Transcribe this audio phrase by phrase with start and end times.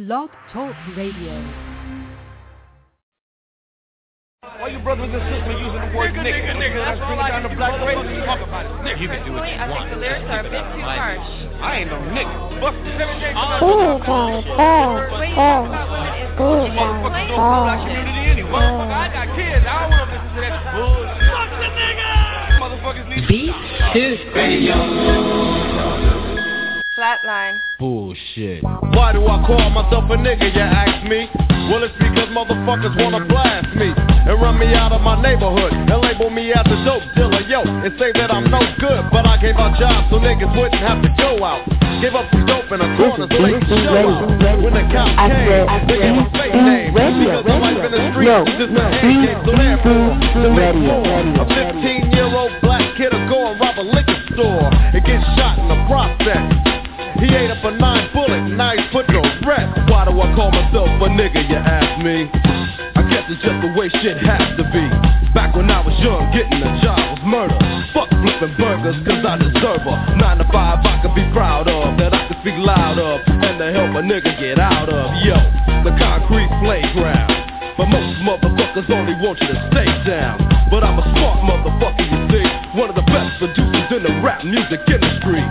[0.00, 1.36] Blog Talk Radio.
[4.40, 6.40] Why you brothers and sisters using the word nigga?
[6.40, 8.00] Nigga, nigga, that's all I down the black race.
[8.24, 8.72] Talk about it.
[8.80, 9.92] Nigga, you can do what you I want.
[9.92, 11.20] think the lyrics are a bit too harsh.
[11.60, 12.32] I ain't no nigga.
[12.64, 13.36] Fuck this everything.
[13.36, 15.04] Ooh, God, oh,
[15.36, 17.84] oh, ooh, God, Black oh.
[17.84, 18.56] community anyway.
[18.56, 19.68] Motherfucker, I got kids.
[19.68, 21.28] I don't want to listen to that bullshit.
[21.28, 22.08] Fuck the nigga.
[22.56, 23.52] Motherfuckers need Beat
[27.00, 27.56] Flatline.
[27.80, 28.60] Bullshit.
[28.92, 31.32] Why do I call myself a nigga, you ask me?
[31.72, 35.88] Well, it's because motherfuckers wanna blast me and run me out of my neighborhood and
[35.96, 39.00] label me as a dope dealer, yo, and say that I'm no good.
[39.16, 41.64] But I gave out jobs so niggas wouldn't have to go out.
[42.04, 44.60] Give up some dope in the corners, so they can show out.
[44.60, 46.92] When the cops I came, said, I they gave a said, fake name.
[46.92, 49.40] radio, Because the life in the radio, streets no, is just no, a hand game.
[49.48, 50.04] So therefore,
[50.36, 53.80] to make radio, more, radio, a 15 year old black kid will go and rob
[53.80, 56.69] a liquor store and get shot in the process.
[57.20, 59.68] He ate up a nine bullet, he's put no rest.
[59.92, 62.32] Why do I call myself a nigga, you ask me?
[62.96, 64.84] I guess it's just the way shit has to be.
[65.36, 67.60] Back when I was young, getting a job was murder.
[67.92, 72.00] Fuck flipping burgers, cause I deserve a nine to five I could be proud of,
[72.00, 75.12] that I could speak loud of, and to help a nigga get out of.
[75.20, 75.36] Yo,
[75.84, 77.36] the concrete playground.
[77.76, 80.40] But most motherfuckers only want you to stay down.
[80.72, 81.99] But I'm a smart motherfucker.
[82.70, 85.42] One of the best producers in the rap music industry.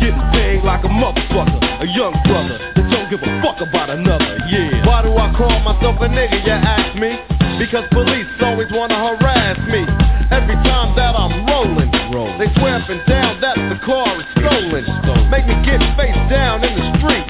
[0.00, 4.40] Getting paid like a motherfucker, a young brother that don't give a fuck about another,
[4.48, 4.80] yeah.
[4.88, 7.20] Why do I call myself a nigga, you ask me?
[7.60, 9.84] Because police always wanna harass me.
[10.32, 11.92] Every time that I'm rolling,
[12.40, 14.88] they swear up and down that the car is stolen.
[15.28, 17.28] Make me get face down in the street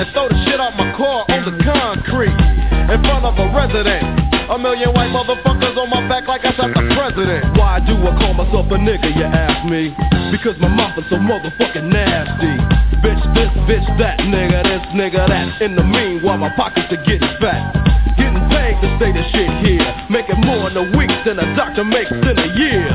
[0.00, 4.19] and throw the shit out my car on the concrete in front of a resident.
[4.50, 7.54] A million white motherfuckers on my back like I shot the president.
[7.54, 9.94] Why do I call myself a nigga, you ask me?
[10.34, 12.58] Because my mouth is so motherfucking nasty.
[12.98, 15.62] Bitch this, bitch that, nigga this, nigga that.
[15.62, 17.78] In the meanwhile, my pockets are getting fat.
[18.18, 19.86] Getting paid to say this shit here.
[20.10, 22.90] Making more in a week than a doctor makes in a year.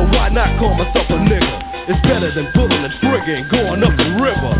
[0.00, 1.92] So why not call myself a nigga?
[1.92, 4.52] It's better than pulling a trigger and going up the river.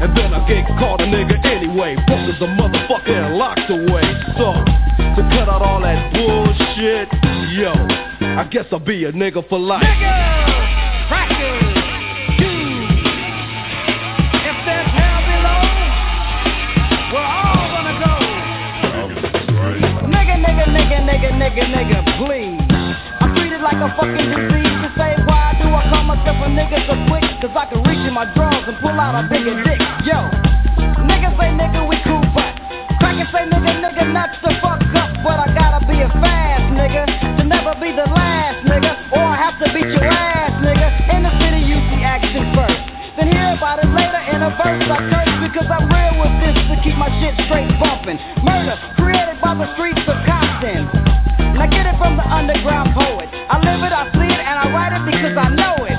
[0.00, 1.92] And then I get called a nigga anyway.
[2.08, 4.08] Fuck is a motherfucker and locked away.
[4.40, 4.64] So,
[5.54, 7.06] out all that bullshit,
[7.54, 7.70] yo,
[8.34, 9.86] I guess I'll be a nigga for life.
[11.06, 11.78] Practice,
[12.34, 12.90] keep
[14.34, 15.62] If there's hell below
[17.14, 18.14] We're all gonna go
[20.10, 22.58] Nigga, nigga, nigga, nigga, nigga, nigga, please.
[23.22, 26.82] I'm treated like a fucking disease to say why do I call myself a nigga
[26.90, 27.22] so quick?
[27.38, 29.78] Cause I can reach in my drawers and pull out a bigger dick.
[30.02, 30.18] Yo,
[31.06, 32.13] niggas say nigga we cool,
[33.14, 35.10] but crackers say nigga, nigga, not the fuck up.
[35.22, 37.06] But I gotta be a fast nigga
[37.38, 40.88] to never be the last nigga, or I have to beat your ass, nigga.
[41.14, 42.80] In the city, you see action first.
[43.16, 46.56] Then hear about it later in a verse I curse because I'm real with this
[46.58, 48.18] to keep my shit straight bumping.
[48.42, 50.90] Murder created by the streets of Compton.
[51.54, 53.30] Now get it from the underground poet.
[53.30, 55.98] I live it, I see it, and I write it because I know it.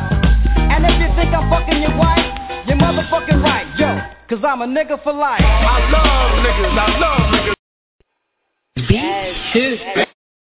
[0.60, 2.28] And if you think I'm fucking your wife,
[2.68, 4.15] you're motherfucking right, yo.
[4.28, 5.40] Cause I'm a nigga for life.
[5.40, 6.78] I love niggas.
[6.80, 7.54] I love niggas.
[8.90, 9.78] Beat two.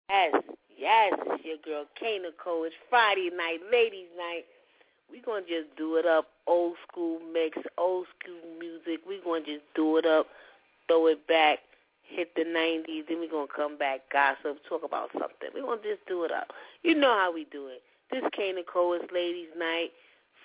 [0.08, 0.34] Yes,
[0.78, 2.64] yes, it's your girl K-Nicole.
[2.64, 4.44] It's Friday night, ladies' night.
[5.10, 9.00] We gonna just do it up, old school mix, old school music.
[9.06, 10.28] We gonna just do it up,
[10.88, 11.58] throw it back,
[12.04, 15.50] hit the '90s, then we gonna come back, gossip, talk about something.
[15.54, 16.54] We gonna just do it up.
[16.84, 17.82] You know how we do it.
[18.10, 19.90] This K-Nicole is ladies' night,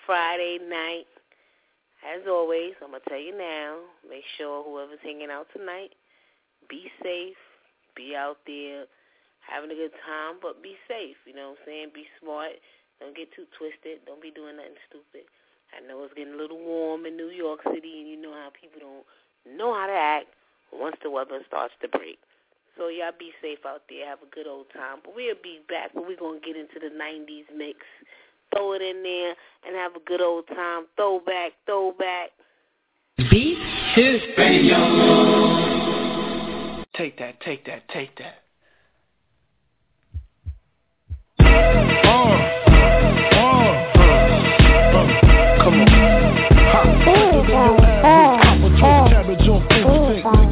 [0.04, 1.06] Friday night.
[2.00, 3.80] As always, I'm gonna tell you now.
[4.08, 5.92] Make sure whoever's hanging out tonight,
[6.68, 7.36] be safe,
[7.94, 8.86] be out there
[9.40, 11.16] having a good time, but be safe.
[11.26, 11.88] You know what I'm saying?
[11.94, 12.56] Be smart.
[13.00, 14.04] Don't get too twisted.
[14.04, 15.24] Don't be doing nothing stupid.
[15.72, 18.50] I know it's getting a little warm in New York City, and you know how
[18.52, 19.06] people don't
[19.56, 20.28] know how to act
[20.72, 22.18] once the weather starts to break.
[22.76, 24.06] So y'all be safe out there.
[24.06, 25.04] Have a good old time.
[25.04, 27.84] But we'll be back when we're going to get into the 90s mix.
[28.54, 29.34] Throw it in there
[29.66, 30.86] and have a good old time.
[30.96, 32.30] Throwback, throwback.
[33.30, 33.58] Beat
[33.94, 34.20] two.
[36.96, 38.39] Take that, take that, take that.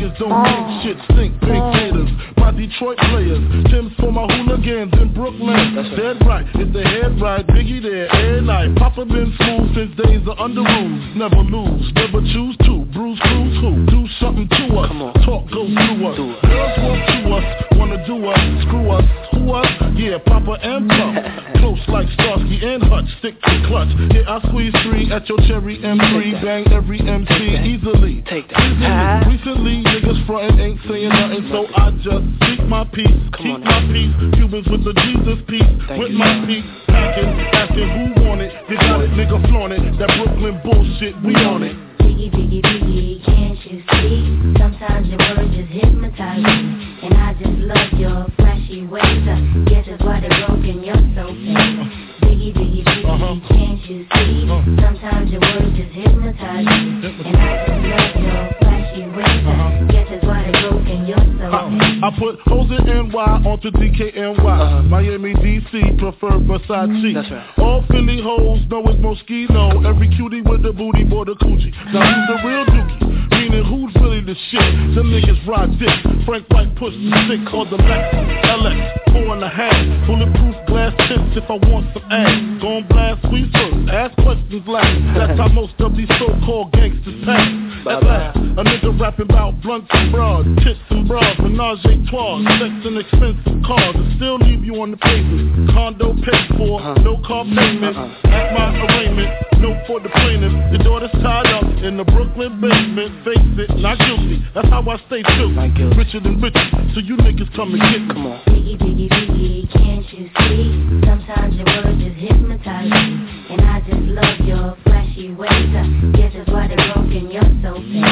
[0.08, 1.40] Niggas don't make shit stink.
[1.40, 3.40] Pink haters, my Detroit players.
[3.70, 5.75] Timbs for my hooligans in Brooklyn.
[5.96, 7.46] Dead right, is the head right?
[7.46, 8.75] Biggie there, every night.
[8.76, 11.16] Papa been smooth since days of Underoos.
[11.16, 12.84] Never lose, never choose to.
[12.93, 13.87] Bruce Cruz who?
[13.87, 14.90] Do something to us.
[15.25, 16.16] Talk goes through us.
[16.16, 17.44] Girls want to us,
[17.76, 19.66] wanna do us, screw us, who us?
[19.96, 21.14] Yeah, Papa and Puff.
[21.61, 23.88] Close like Starsky and Hutch, stick to clutch.
[24.14, 27.32] Yeah, I squeeze three at your cherry M3, bang every MC
[27.66, 28.22] easily.
[28.28, 29.26] Take that.
[29.26, 33.06] Recently, niggas frontin', ain't saying nothing, so I just keep my peace,
[33.39, 34.15] keep my peace.
[34.35, 36.65] Cubans with the Jesus piece, with my peace.
[36.87, 38.53] Packing, asking who want it.
[38.69, 39.99] You got it, nigga, flaunt it.
[39.99, 41.75] That Brooklyn bullshit, we on it.
[41.99, 44.59] Biggie, biggie, biggie, can't you see?
[44.59, 46.99] Sometimes your words just hypnotize me.
[47.03, 49.03] And I just love your flashy ways.
[49.03, 52.07] I guess that's why they're broken, you're so fake.
[52.56, 53.37] Uh-huh.
[53.49, 54.49] can't you see?
[54.49, 54.62] Uh-huh.
[54.81, 57.05] Sometimes your words just hypnotize me.
[57.29, 59.45] And I just love your flashy ways.
[59.45, 59.85] Uh-huh.
[59.93, 62.00] Guess that's why they're broken, you're so fake.
[62.00, 64.39] I put hoes in NY onto DKNY.
[64.39, 64.83] Uh-huh.
[64.83, 67.15] Miami, DC, prefer Versace.
[67.15, 67.59] That's right.
[67.59, 69.85] All Philly hoes know it's Moschino.
[69.85, 71.73] Every cutie with the booty, boy, the coochie.
[71.93, 73.29] Now who's the real dookie?
[73.31, 74.95] Meaning who's really the shit?
[74.95, 76.25] Them niggas ride dick.
[76.25, 78.15] Frank White push the stick called the Lex.
[78.49, 80.06] LX, four and a half.
[80.06, 82.62] Bulletproof glass tips if I want some ass.
[82.62, 84.99] Gon' blast we first, ask questions last.
[85.14, 87.49] That's how most of these so-called gangsters pass.
[87.88, 92.43] At last, a nigga rapping about blunts and bras, tits and bras, menage a trois,
[92.58, 95.70] sex and expensive cars, and still leave you on the pavement.
[95.70, 97.00] Condo paid for, uh-huh.
[97.02, 97.96] no car payment.
[97.96, 98.28] Uh-uh.
[98.28, 99.31] At my arraignment,
[99.62, 100.52] no for the plaintiff.
[100.75, 103.25] Your daughter's tied up in the Brooklyn basement.
[103.25, 104.44] Face it, not guilty.
[104.54, 105.54] That's how I stay true.
[105.96, 108.08] Richer than richer, so you niggas come and get me.
[108.12, 109.07] Come on.
[109.08, 110.64] Biggie, biggie, biggie, can't you see?
[111.06, 113.05] Sometimes your words just hypnotize me.
[113.50, 115.50] And I just love your flashy ways.
[115.50, 118.05] I guess that's why they're broken, you're so fake.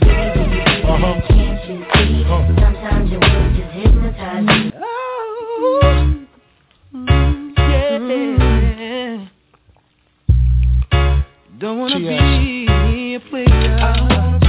[0.00, 2.24] Biggie, biggie, biggie, can't you see?
[2.24, 2.46] Uh-huh.
[2.60, 4.72] Sometimes your words just hypnotize me.
[4.76, 6.26] Oh,
[6.92, 6.98] yeah.
[6.98, 7.50] Mm.
[11.58, 14.40] Don't wanna be a player.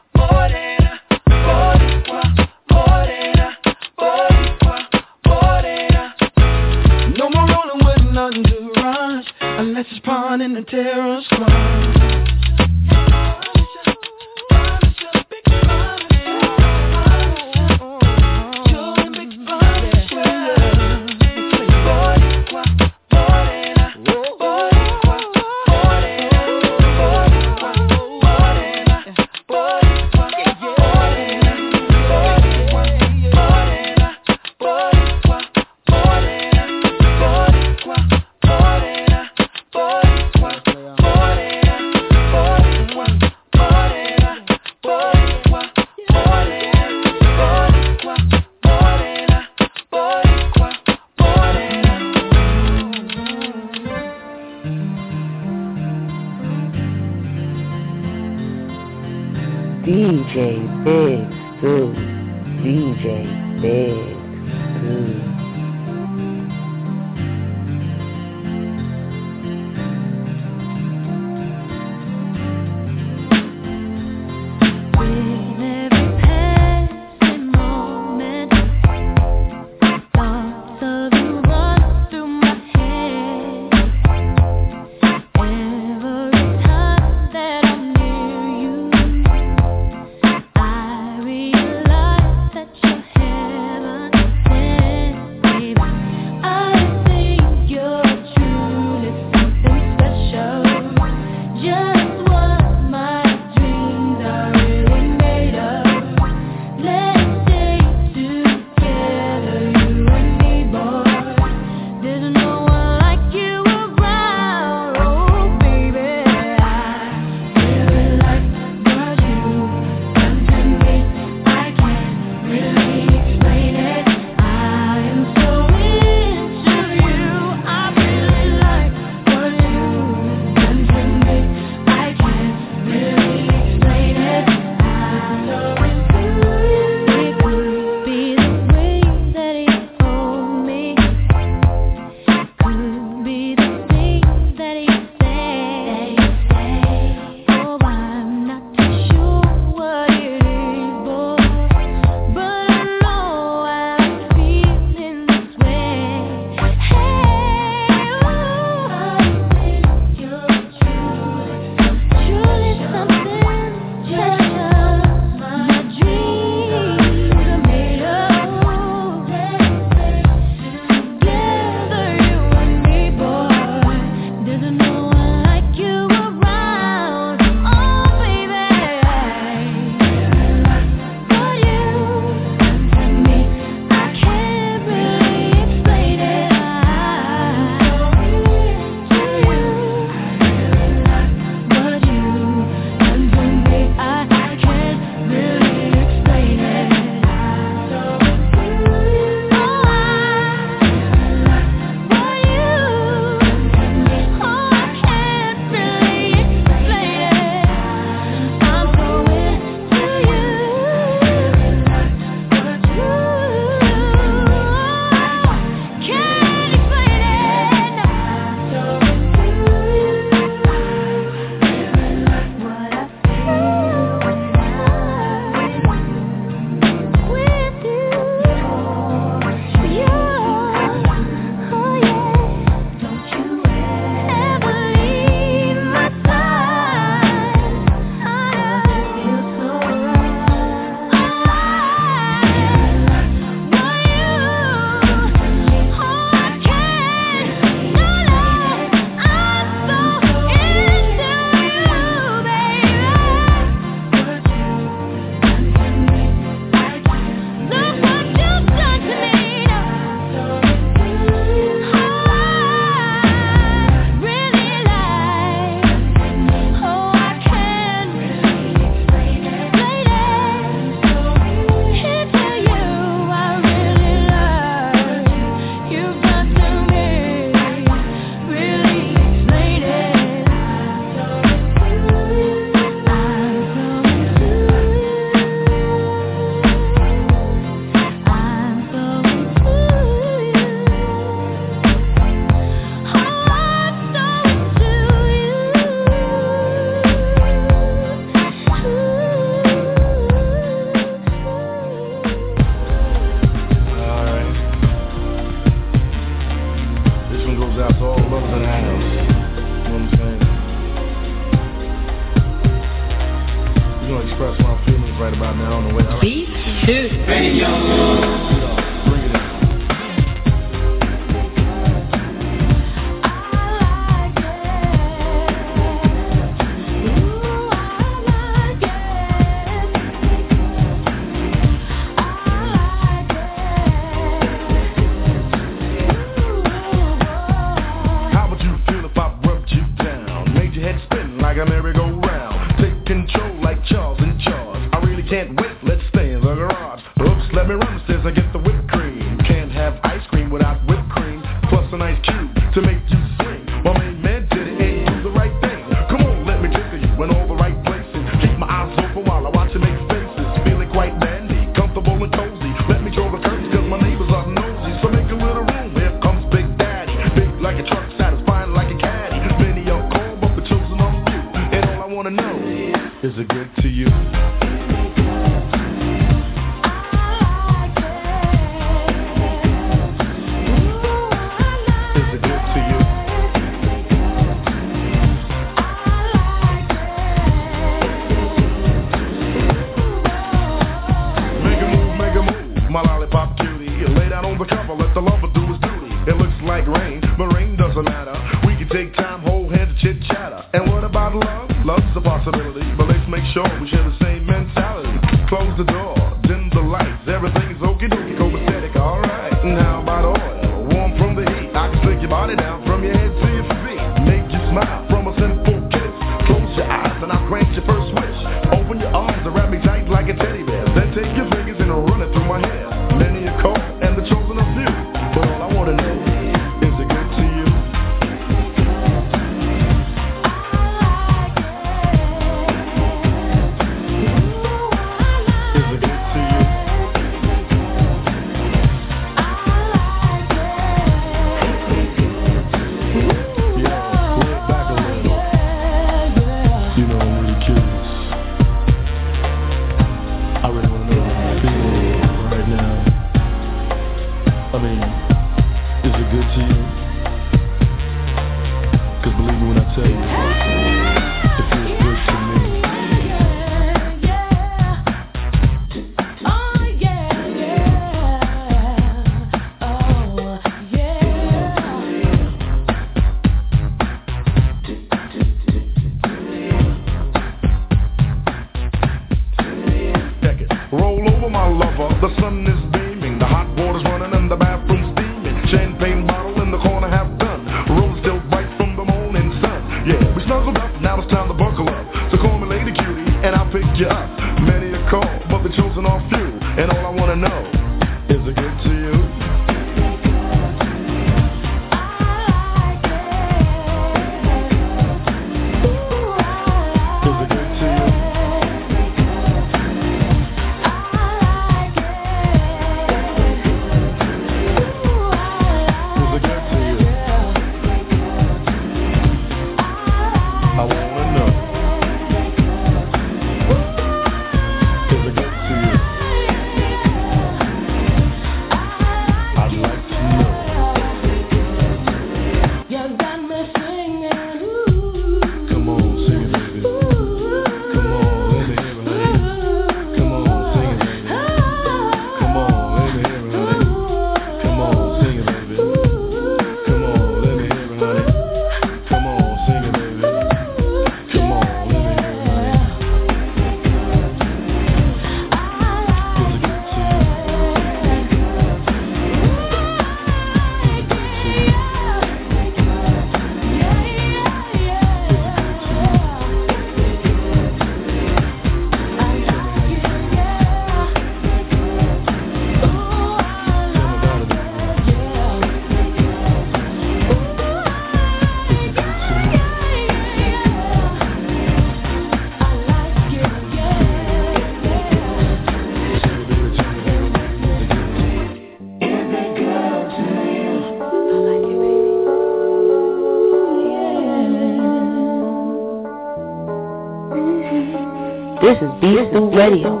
[599.04, 600.00] Yahoo Radio.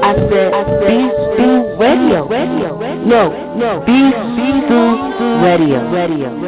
[0.00, 0.52] I said,
[0.86, 1.18] Beast
[1.80, 2.28] Radio.
[3.04, 3.22] No,
[3.56, 4.14] no, Beast
[5.42, 5.78] Radio.
[5.90, 6.47] Radio.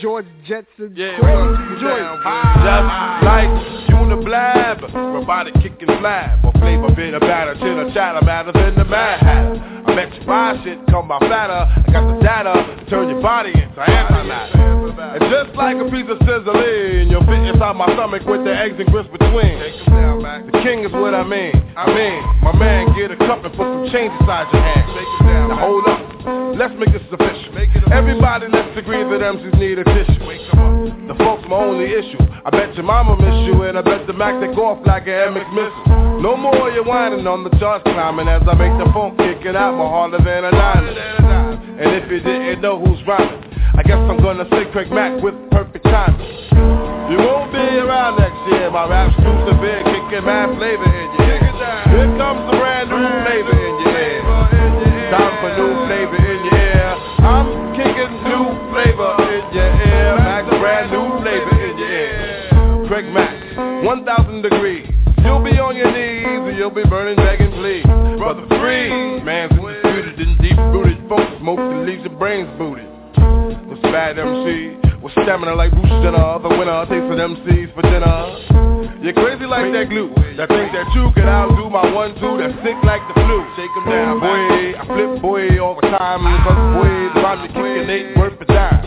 [0.00, 2.20] George Jetson Yeah, crazy well, joint.
[2.60, 2.88] Just
[3.24, 3.48] like
[3.88, 9.20] Uniblab, robotic kicking flab, or flavor bit of batter, chitter chatter, matter than the Mad
[9.20, 9.82] Hatter.
[9.86, 11.64] I bet you buy shit, come by fatter.
[11.64, 14.76] I got the data to turn your body into antimatter.
[15.16, 18.76] And just like a piece of sizzling, you'll fit inside my stomach with the eggs
[18.78, 19.58] and grits between.
[20.52, 21.56] The king is what I mean.
[21.76, 24.86] I mean, my man, get a cup and put some change inside your hand.
[25.48, 26.05] Now hold up,
[26.58, 27.36] let's make this official.
[27.92, 30.26] Everybody, let's agree that MCs need a tissue.
[31.06, 32.18] The folks my only issue.
[32.44, 35.34] I bet your mama miss you, and I bet the Mac take off like an
[35.34, 36.20] MX missile.
[36.20, 39.78] No more you whining on the charts climbing as I make the phone kicking out
[39.78, 40.98] more harder than a diamond.
[41.78, 43.46] And if you didn't know who's rhyming,
[43.78, 46.26] I guess I'm gonna say Craig Mack with perfect timing.
[47.10, 48.70] You won't be around next year.
[48.70, 51.38] My rap's too severe, kicking mad flavor in ear.
[51.94, 53.75] Here comes the brand new flavor in ear.
[55.06, 56.90] Time for new flavor in your ear.
[57.22, 60.18] I'm kicking new flavor in your ear.
[60.18, 62.86] Mac, brand new flavor in your ear.
[62.88, 64.86] Craig Mack, 1,000 degrees.
[65.22, 67.84] You'll be on your knees and you'll be burning, begging, please.
[68.18, 70.98] Brother free, man's undisputed and deep rooted.
[71.08, 72.86] Folks smoke the leaves your brains booted.
[73.70, 76.38] This bad MC with stamina like Bruce Jenner.
[76.40, 78.96] The winner takes an MCs for dinner.
[79.02, 80.10] You're crazy like that glue.
[80.36, 83.38] That think that you can outdo my one two that's sick like the flu.
[83.56, 84.74] Shake 'em down, boy.
[84.76, 86.24] I flip boy all the time.
[86.44, 88.82] Cause boy, the rhyme you kicking ain't worth a dime.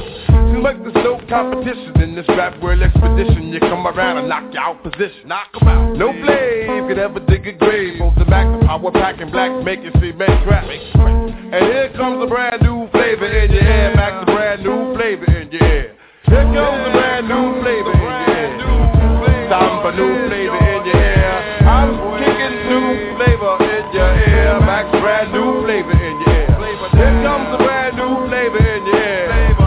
[0.52, 3.54] Seems like there's no competition in this rap world expedition.
[3.54, 5.28] You come around and knock you out position.
[5.28, 5.96] Knock 'em out.
[5.96, 8.00] No blade could ever dig a grave.
[8.00, 10.66] Both the back, the power packing black, make it see men trap.
[10.66, 13.94] And here comes a brand new flavor in your ear.
[13.96, 15.96] Max, a brand new flavor in your ear.
[16.30, 19.50] Here comes a brand new flavor in your ear.
[19.50, 21.34] Time for new flavor in your ear.
[21.66, 21.90] I'm
[22.22, 22.86] kicking new
[23.18, 24.62] flavor in your ear.
[24.62, 26.48] Max, brand new flavor in your ear.
[26.94, 29.58] Here comes a brand new flavor in your ear.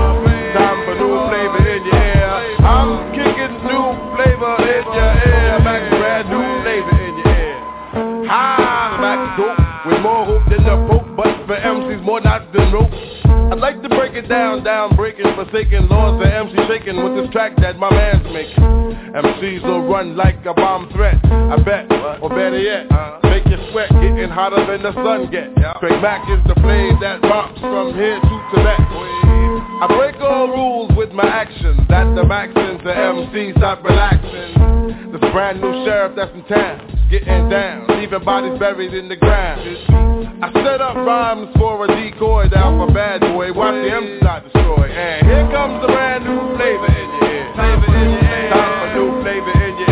[0.55, 2.31] Time for new flavor in your ear.
[2.63, 5.59] I'm kicking new flavor in your ear.
[5.67, 7.59] Max, brand new flavor in your ear.
[8.31, 9.59] Ha, Max dope
[9.91, 12.91] with more hope than the Pope, but for MCs more knots than rope.
[13.53, 17.31] I'd like to break it down, down, breaking, forsaken laws the MC shaking with this
[17.33, 18.57] track that my man's making.
[18.57, 21.85] MCs will run like a bomb threat, I bet,
[22.23, 22.89] or better yet,
[23.25, 25.53] make you sweat, getting hotter than the sun get.
[25.85, 28.81] Craig Mack is the flame that rocks from here to Tibet.
[28.81, 35.13] I break all rules with my actions, that the Maxins, the MCs stop relaxing.
[35.13, 39.61] This brand new sheriff that's in town, getting down, leaving bodies buried in the ground.
[40.43, 43.53] I set up rhymes for a decoy down for bad boy.
[43.53, 44.89] Watch the M side destroy.
[44.89, 47.53] And here comes the brand new flavor in your ear.
[47.55, 48.51] Flavor in your ear.
[48.51, 49.92] Time for new flavor in your ear.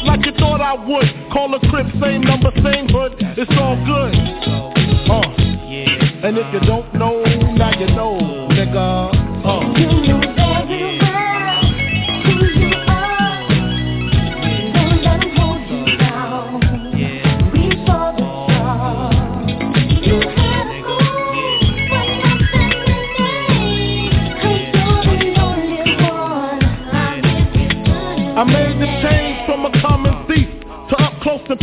[0.61, 1.31] I would.
[1.31, 3.15] Call a crib, same number, same hood.
[3.37, 4.13] It's all good.
[5.09, 5.51] Uh.
[6.23, 7.23] And if you don't know,
[7.55, 8.19] now you know,
[8.51, 9.20] nigga.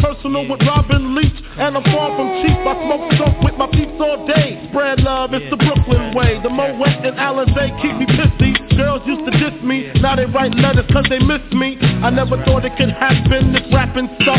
[0.00, 1.38] Personal with Robin Leach.
[1.58, 4.68] And I'm far from cheap, I smoke dope with my peeps all day.
[4.70, 6.38] Spread love, it's the Brooklyn way.
[6.42, 8.54] The Moet and Alizé keep me pissy.
[8.78, 11.74] Girls used to diss me, now they write letters cause they miss me.
[11.82, 14.38] I never thought it could happen, this rapping stuff.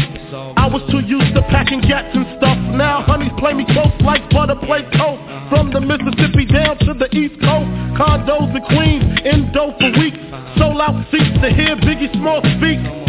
[0.56, 2.56] I was too used to packing gats and stuff.
[2.72, 5.22] Now honeys play me close like butter play toast.
[5.52, 7.68] From the Mississippi down to the East Coast.
[8.00, 10.22] Condos in Queens, in dough for weeks.
[10.56, 13.09] Sold out seats to hear Biggie Small speak.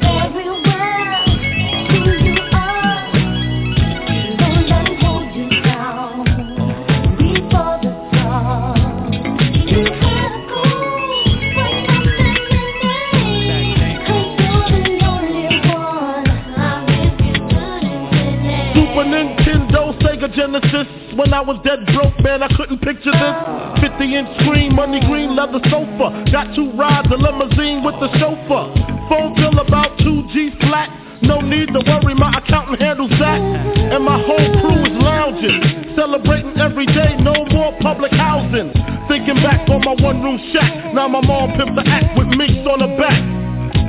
[20.33, 20.87] Genesis.
[21.19, 23.35] When I was dead broke, man, I couldn't picture this.
[23.83, 26.23] 50 inch screen, money green, leather sofa.
[26.31, 28.71] Got two rides, a limousine with the chauffeur.
[29.11, 30.89] Phone bill about 2G flat.
[31.21, 33.39] No need to worry, my accountant handles that.
[33.39, 35.93] And my whole crew is lounging.
[35.95, 38.71] Celebrating every day, no more public housing.
[39.11, 40.95] Thinking back on my one room shack.
[40.95, 43.21] Now my mom pimped the act with minks on her back.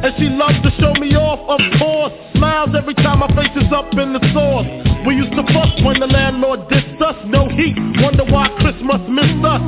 [0.02, 0.70] And she loves to
[1.38, 2.12] of course.
[2.36, 4.66] Smiles every time my face is up in the sauce.
[5.06, 7.16] We used to fuss when the landlord dissed us.
[7.26, 9.62] No heat, wonder why Christmas missed us.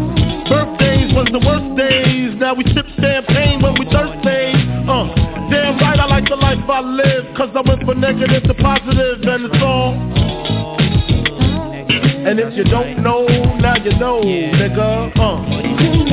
[0.49, 2.35] Birthdays was the worst days.
[2.39, 4.55] Now we sip champagne when we thirsty.
[4.87, 5.09] Uh,
[5.51, 7.35] damn right, I like the life I live.
[7.37, 9.95] Cause I went from negative to positive, and it's all.
[12.25, 13.27] And if you don't know,
[13.61, 15.12] now you know, nigga.
[15.17, 16.04] Uh,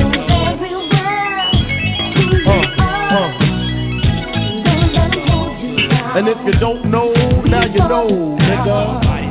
[6.14, 7.10] And if you don't know,
[7.46, 8.68] now you know, nigga.
[8.68, 9.22] Uh.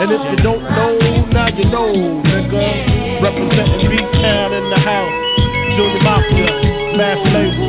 [0.00, 1.92] And if you don't know, now you know,
[2.22, 3.22] nigga.
[3.22, 5.28] Representing B-Town in the house.
[5.76, 7.67] Junior Mafia, Mass Label.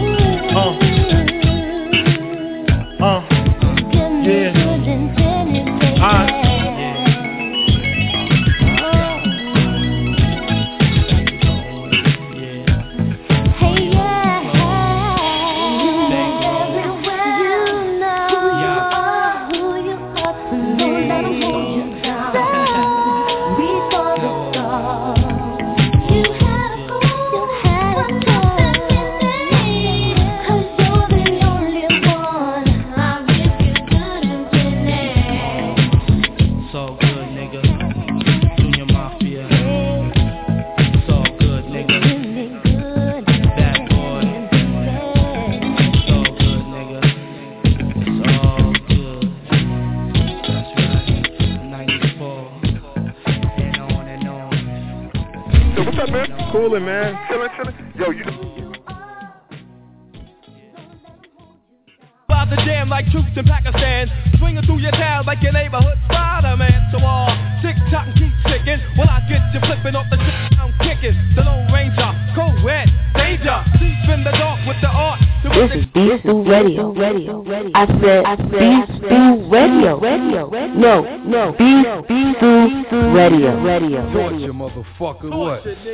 [77.88, 78.24] Radio.
[78.24, 80.00] I said Beast Stew Radio.
[80.00, 80.50] Radio.
[80.50, 81.52] No, no.
[81.54, 83.62] Beast Stew Radio.
[83.64, 84.12] Radio.
[84.12, 85.30] Torture, motherfucker.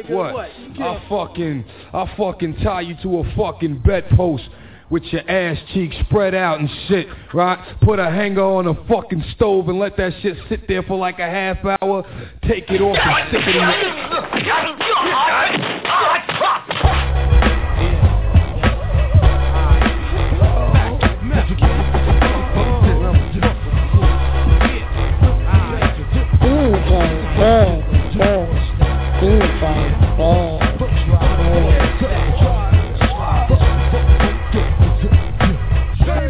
[0.09, 0.33] What?
[0.33, 0.49] What?
[0.79, 4.43] I fucking, I fucking tie you to a fucking bedpost
[4.89, 7.57] with your ass cheeks spread out and shit, right?
[7.81, 11.19] Put a hanger on a fucking stove and let that shit sit there for like
[11.19, 12.03] a half hour.
[12.47, 13.55] Take it off and stick it
[15.69, 15.74] in
[27.36, 27.83] Shame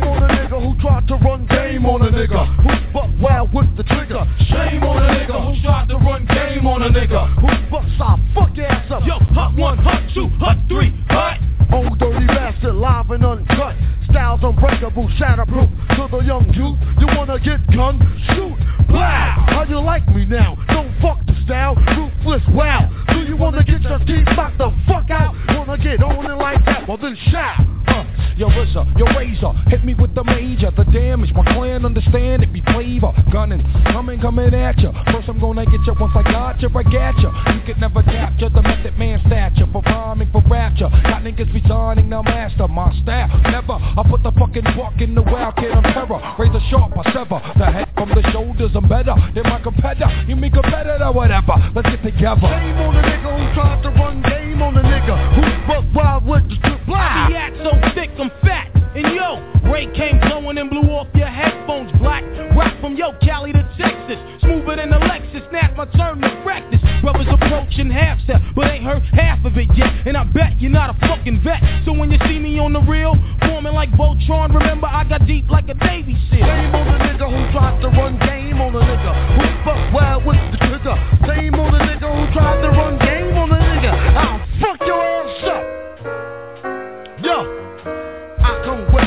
[0.03, 3.77] on a nigga who tried to run game on a nigga who's buck wild with
[3.77, 4.25] the trigger.
[4.49, 8.19] Shame on a nigga who tried to run game on a nigga who's buck our
[8.33, 9.05] fuck ass up.
[9.05, 11.39] Yo, hut one, hut two, hut three, hut.
[11.75, 13.75] Old dirty bastard, live and uncut.
[14.09, 15.67] Styles unbreakable, shatterproof.
[15.97, 17.99] To the young youth, you wanna get gun?
[18.31, 18.55] Shoot,
[18.87, 19.03] blow.
[19.51, 20.55] How you like me now?
[20.69, 22.87] Don't fuck the style, ruthless, wow.
[23.11, 25.35] Do you wanna get your teeth knocked the fuck out?
[25.49, 26.87] Wanna get on it like that?
[26.87, 27.59] Well then shout.
[27.87, 28.05] Uh,
[28.37, 29.53] your RZA, your razor.
[29.67, 31.33] Hit me with the major, the damage.
[31.33, 33.11] My clan understand it be flavor.
[33.31, 34.91] Gunning, coming, coming at ya.
[35.11, 35.93] First I'm gonna get ya.
[35.99, 37.53] Once I got ya, I got ya.
[37.53, 39.67] You could never capture the method man stature.
[39.71, 40.89] For rhyming, for rapture.
[41.03, 43.29] Got niggas resigning, now master my style.
[43.51, 46.21] Never, I put the fucking buck in the wild kid of terror.
[46.39, 47.41] Razor sharp, I sever.
[47.57, 50.09] The head from the shoulders, I'm better than my competitor.
[50.27, 51.55] You mean competitor, whatever.
[51.75, 52.47] Let's get together.
[52.47, 56.25] Shame on the nigga who tried to run game on the nigga who buck wild
[56.25, 58.71] with the strip I be act so thick, I'm fat.
[58.95, 62.23] And yo, Ray came blowing and blew off your headphones black.
[62.55, 64.15] Rock from yo, Cali to Texas.
[64.39, 66.79] Smoother than a Lexus, snap my turn to practice.
[67.01, 69.91] Brothers approaching half step, but ain't heard half of it yet.
[70.07, 71.59] And I bet you're not a fucking vet.
[71.83, 75.49] So when you see me on the real, forming like Voltron, remember I got deep
[75.49, 76.39] like a Navy SEAL.
[76.39, 80.25] Shame on the nigga who tried to run game on the nigga who buck wild
[80.25, 80.95] with the trigger.
[81.27, 83.91] Shame on the nigga who tried to run game on the nigga.
[84.15, 85.14] I'll fuck your ass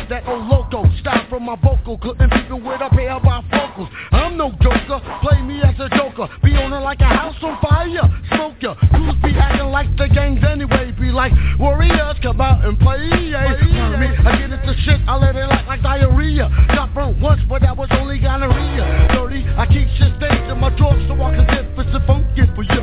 [0.08, 3.88] that old loco style from my vocal, couldn't people with a pair of bifocals.
[4.12, 7.60] I'm no joker, play me as a joker, be on it like a house on
[7.60, 8.74] fire, smoke ya.
[8.90, 13.04] Crews be acting like the gangs anyway, be like warriors, come out and play.
[13.28, 16.48] Yeah, me, I get into shit, I let it like like diarrhea.
[16.68, 19.12] Got burnt once, but that was only gonorrhea.
[19.12, 22.42] Dirty, I keep shit stains in my drawers, so I can get it's a funky
[22.54, 22.82] for you.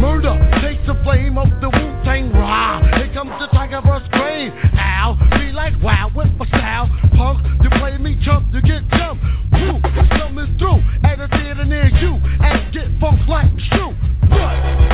[0.00, 2.80] Murder takes the flame of the Wu Tang Rah.
[2.96, 4.52] Here comes the tiger verse crane.
[4.76, 5.16] Ow,
[5.62, 6.88] like wow with my style.
[7.16, 9.22] Punk, you play me chump, you get jumped.
[9.52, 13.94] Woo, coming through at a theater near you and get funk like shoe.
[14.28, 14.91] What?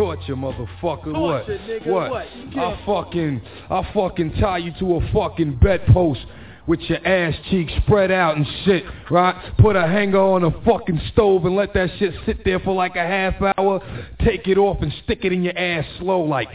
[0.00, 1.12] Torture, motherfucker.
[1.12, 1.46] Torture, what?
[1.46, 2.10] nigga, What?
[2.10, 2.22] what?
[2.26, 6.24] I can't- fucking, I fucking tie you to a fucking bedpost
[6.66, 9.34] with your ass cheeks spread out and shit, right?
[9.58, 12.96] Put a hanger on a fucking stove and let that shit sit there for like
[12.96, 13.80] a half hour.
[14.24, 16.48] Take it off and stick it in your ass slow, like.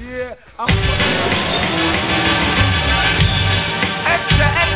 [0.00, 0.68] Yeah, I'm
[4.08, 4.67] Extra, extra,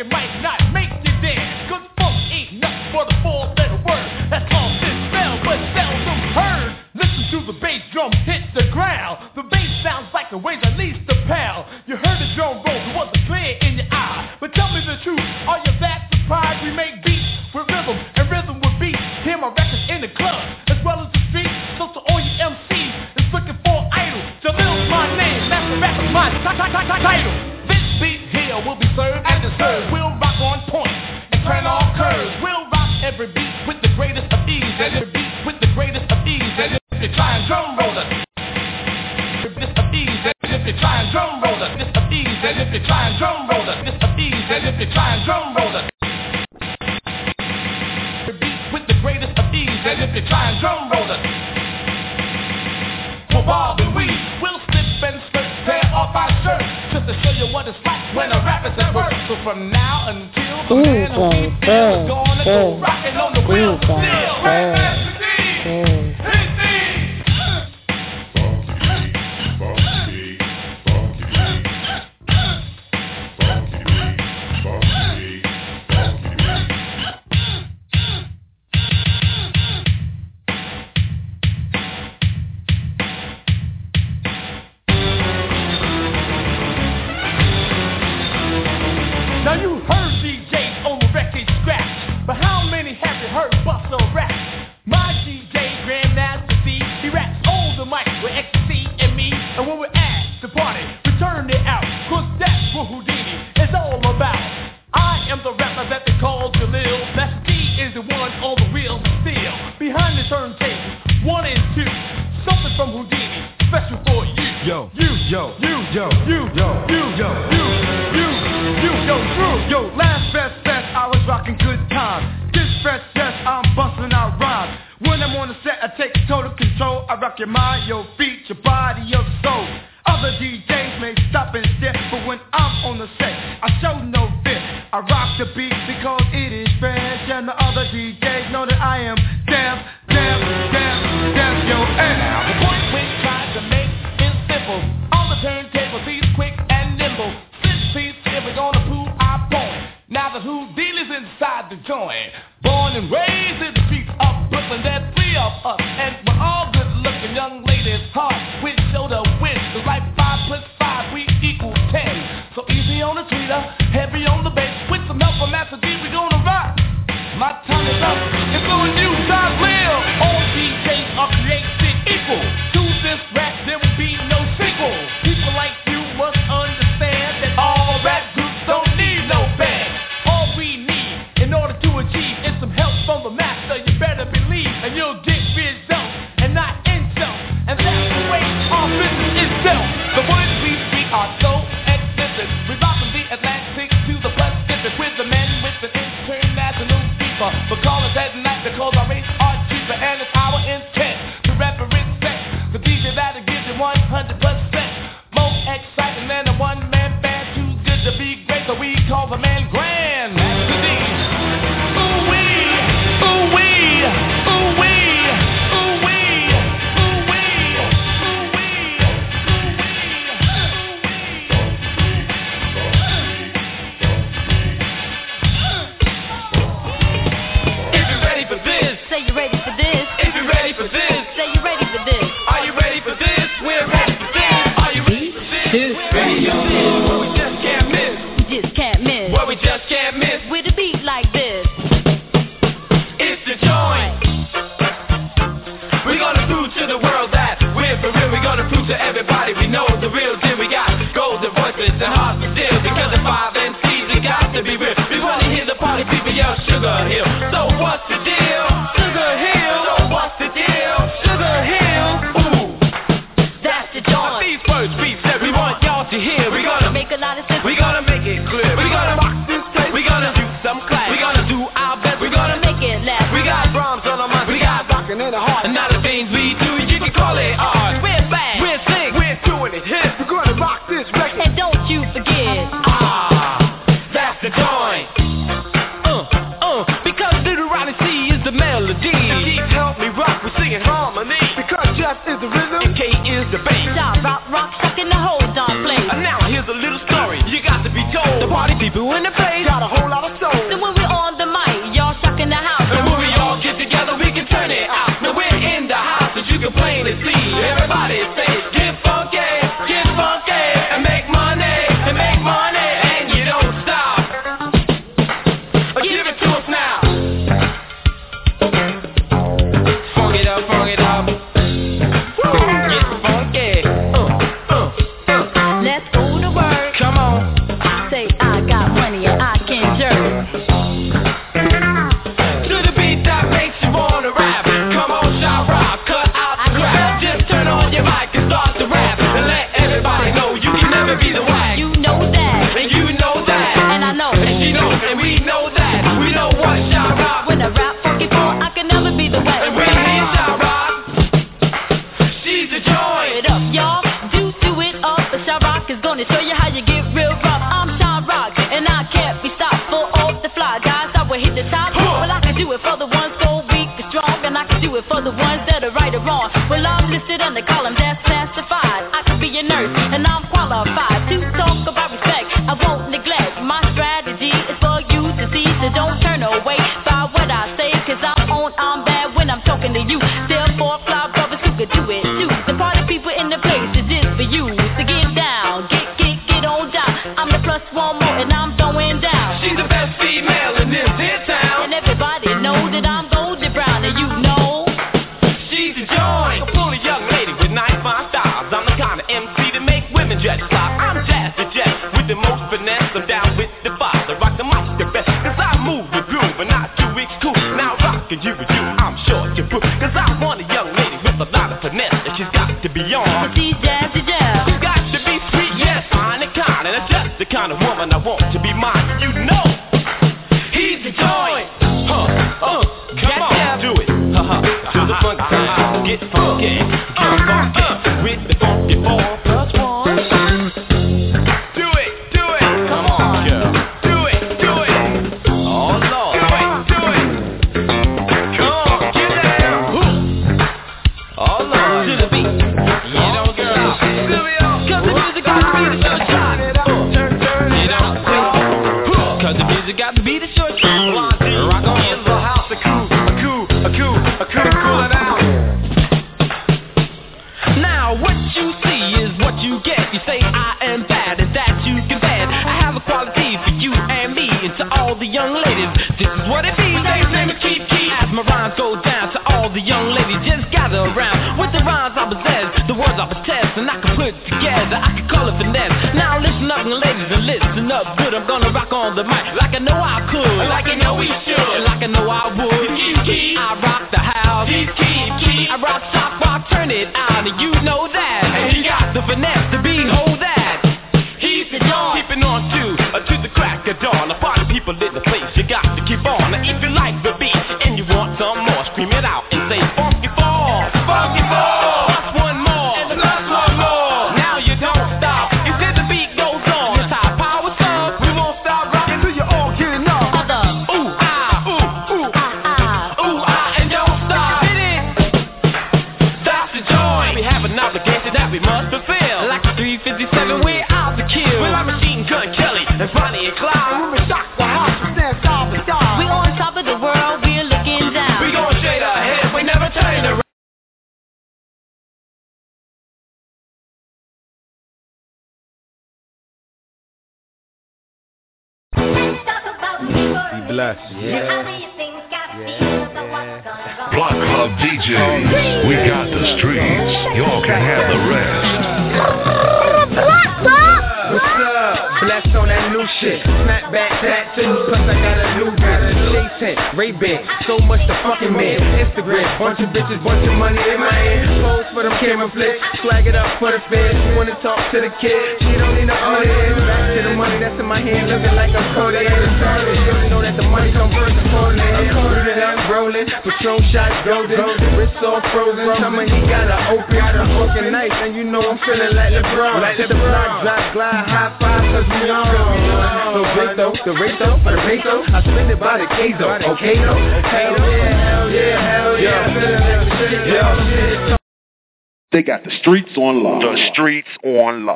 [0.00, 1.68] the next might not make you dance.
[1.68, 4.08] Cause funk ain't nothing but a four-letter word.
[4.30, 6.76] That's called this spell, but seldom heard.
[6.94, 9.30] Listen to the bass drum hit the ground.
[9.36, 10.62] The bass sounds like it weighs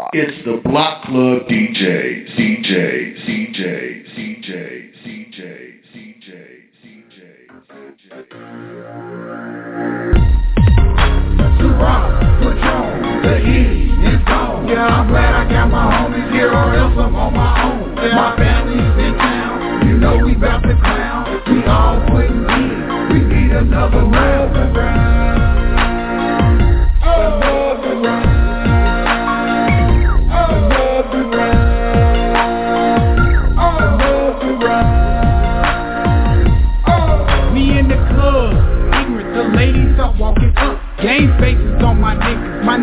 [0.05, 0.11] o'clock.
[0.13, 4.53] It's the Block Club DJ, CJ, CJ, CJ,
[5.05, 5.43] CJ,
[5.95, 6.31] CJ, CJ,
[6.83, 7.21] CJ.
[11.59, 12.93] The Rock Patrol,
[13.23, 14.69] the heat is on.
[14.69, 17.24] Yeah, I'm glad I got my homies here or else I'm on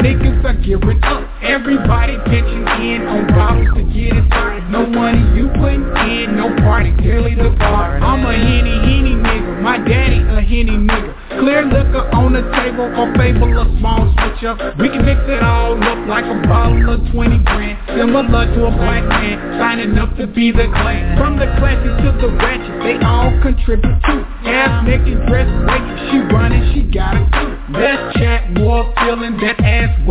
[0.01, 1.29] niggas are gearing up.
[1.41, 4.65] Everybody pitching in on bottles to get it started.
[4.69, 8.01] No money you putting in, no party, clearly the bar.
[8.01, 11.13] I'm a henny henny nigga, my daddy a henny nigga.
[11.39, 14.57] Clear liquor on the table or fable a small switch up.
[14.77, 17.77] We can mix it all up like a bottle of 20 grand.
[17.93, 21.17] Similar to a black man, signing up to be the clan.
[21.17, 24.15] From the classic to the ratchet, they all contribute to.
[24.49, 27.40] ass naked, dressed naked, she running, she got it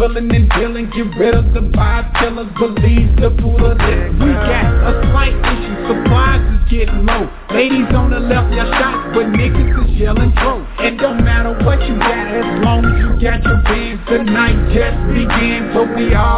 [0.00, 4.92] willing and dealing, get rid of the vibe killers, believe the fool We got a
[5.12, 7.28] slight issue, supplies is getting low.
[7.52, 10.64] Ladies on the left, y'all shot, but niggas is yelling pro.
[10.80, 14.56] And don't matter what you got, as long as you got your bands, the night
[14.72, 16.29] just began, so we all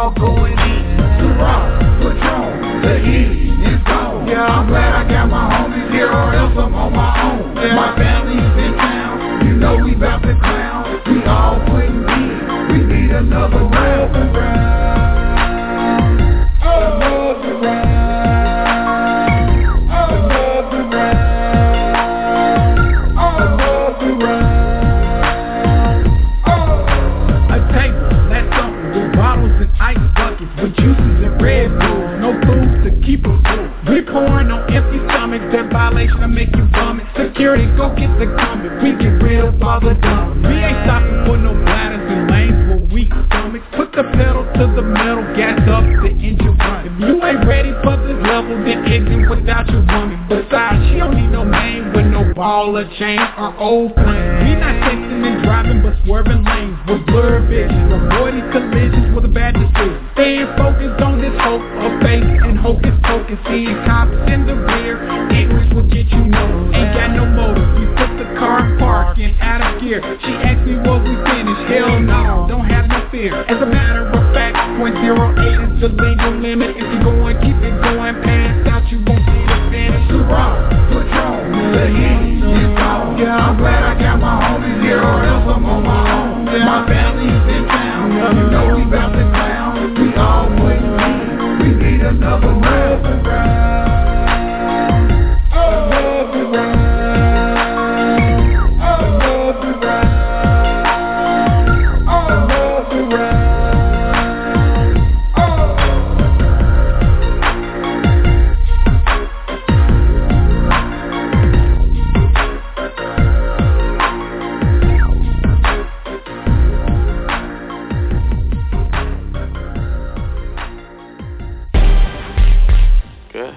[123.33, 123.49] Good.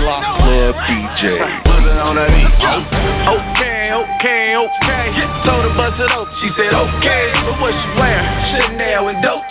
[0.00, 0.24] Club
[0.88, 1.36] DJ.
[3.28, 5.04] Okay, okay, okay.
[5.44, 6.24] Told her bust it up.
[6.40, 8.24] She said okay, but what she wearing?
[8.56, 9.44] Chanel and Dolce.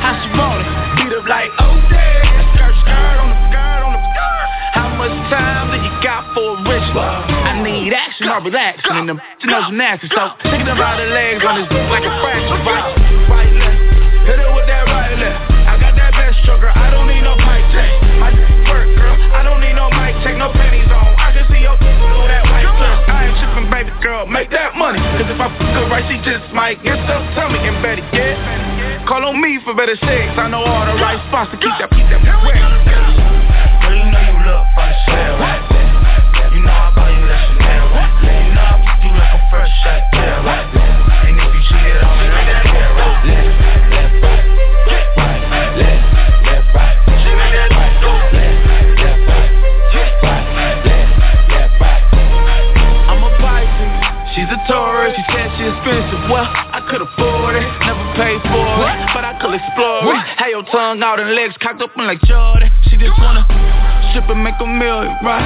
[0.00, 0.64] How she want?
[0.96, 2.24] Beat up like okay.
[2.56, 4.48] Skirt, skirt on the skirt on the skirt.
[4.72, 7.44] How much time do you got for a ritual?
[7.60, 8.80] need action, I relax.
[8.88, 10.14] And them, you know, gymnastics.
[10.16, 13.43] So, thinking about the legs on this like a fraction, right?
[24.04, 25.00] girl, make that money.
[25.16, 29.08] Cause if I fuck her right, she just might get some tummy and better Yeah,
[29.08, 30.36] Call on me for better sex.
[30.36, 33.03] I know all the right spots to keep that, keep that wet.
[60.84, 62.68] tongue out and legs cocked up and like Jordan.
[62.92, 63.40] She just wanna
[64.12, 65.40] sip and make a million, right?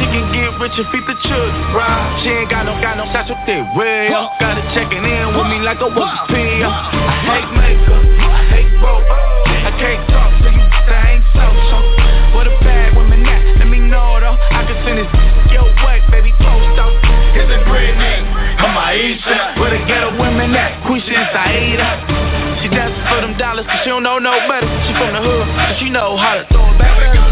[0.00, 2.00] She can get rich and feed the children, right?
[2.24, 4.32] She ain't got no, got no shots up there, well.
[4.40, 6.64] Got it checking in with me like a was PM.
[6.64, 9.04] I hate makeup, I hate broke.
[9.04, 11.84] I can't talk to you, I ain't social.
[12.32, 14.40] What a bad woman at, let me know though.
[14.40, 15.12] I can send this
[15.52, 16.96] your way, baby, post off.
[17.36, 18.24] Here's a green name,
[18.64, 19.60] I'm Aisha.
[19.60, 22.29] Where the ghetto women at, Quisha and Saida.
[22.62, 24.68] She dancing for them dollars, cause she don't know no better.
[24.86, 27.29] She from the hood, cause she know how to throw it back.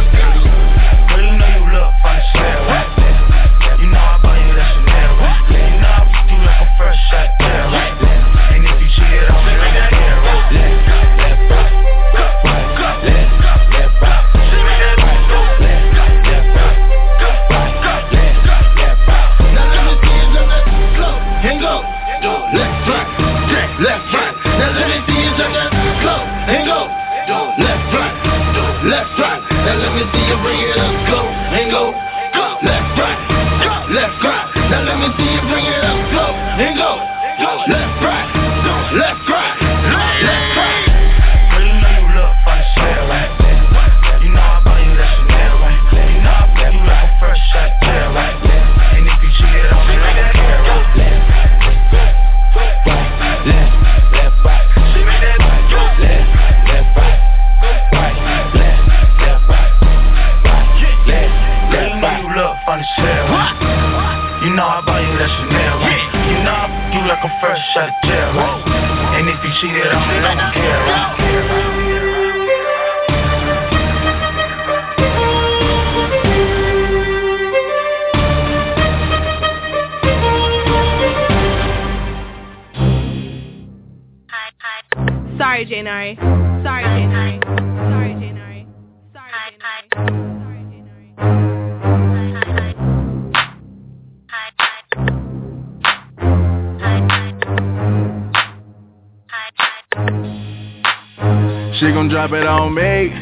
[101.79, 103.15] She gon' drop it on me,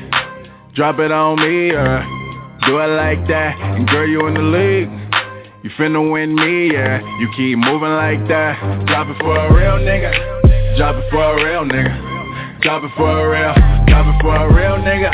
[0.74, 2.00] drop it on me, yeah.
[2.66, 4.88] Do it like that, and girl, you in the league.
[5.62, 7.04] You finna win me, yeah.
[7.20, 8.56] You keep moving like that.
[8.86, 10.08] Drop it for a real nigga,
[10.78, 12.62] drop it for a real nigga.
[12.62, 13.52] Drop it for a real,
[13.88, 15.12] drop it for a real nigga.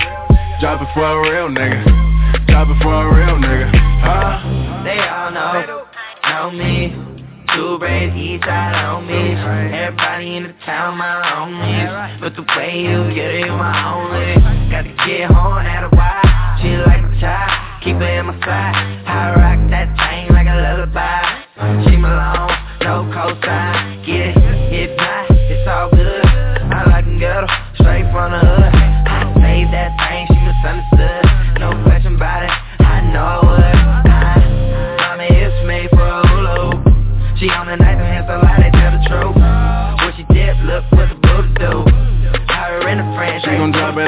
[0.60, 3.68] Drop it for a real nigga, drop it for a real nigga,
[4.06, 4.84] huh?
[4.84, 5.84] They all know,
[6.22, 7.11] know me.
[7.54, 9.36] Two braids each side on me.
[9.36, 12.20] Everybody in the town, my homies.
[12.20, 14.40] But the way you get it, my only.
[14.70, 16.58] Got the kid horn at a while.
[16.62, 19.04] She like a child, keep her in my side.
[19.04, 21.84] I rock that thing like a lullaby.
[21.84, 24.06] She Malone, no cosign.
[24.06, 26.24] Get it, hit by, it's all good.
[26.24, 28.51] I like them ghetto, straight from the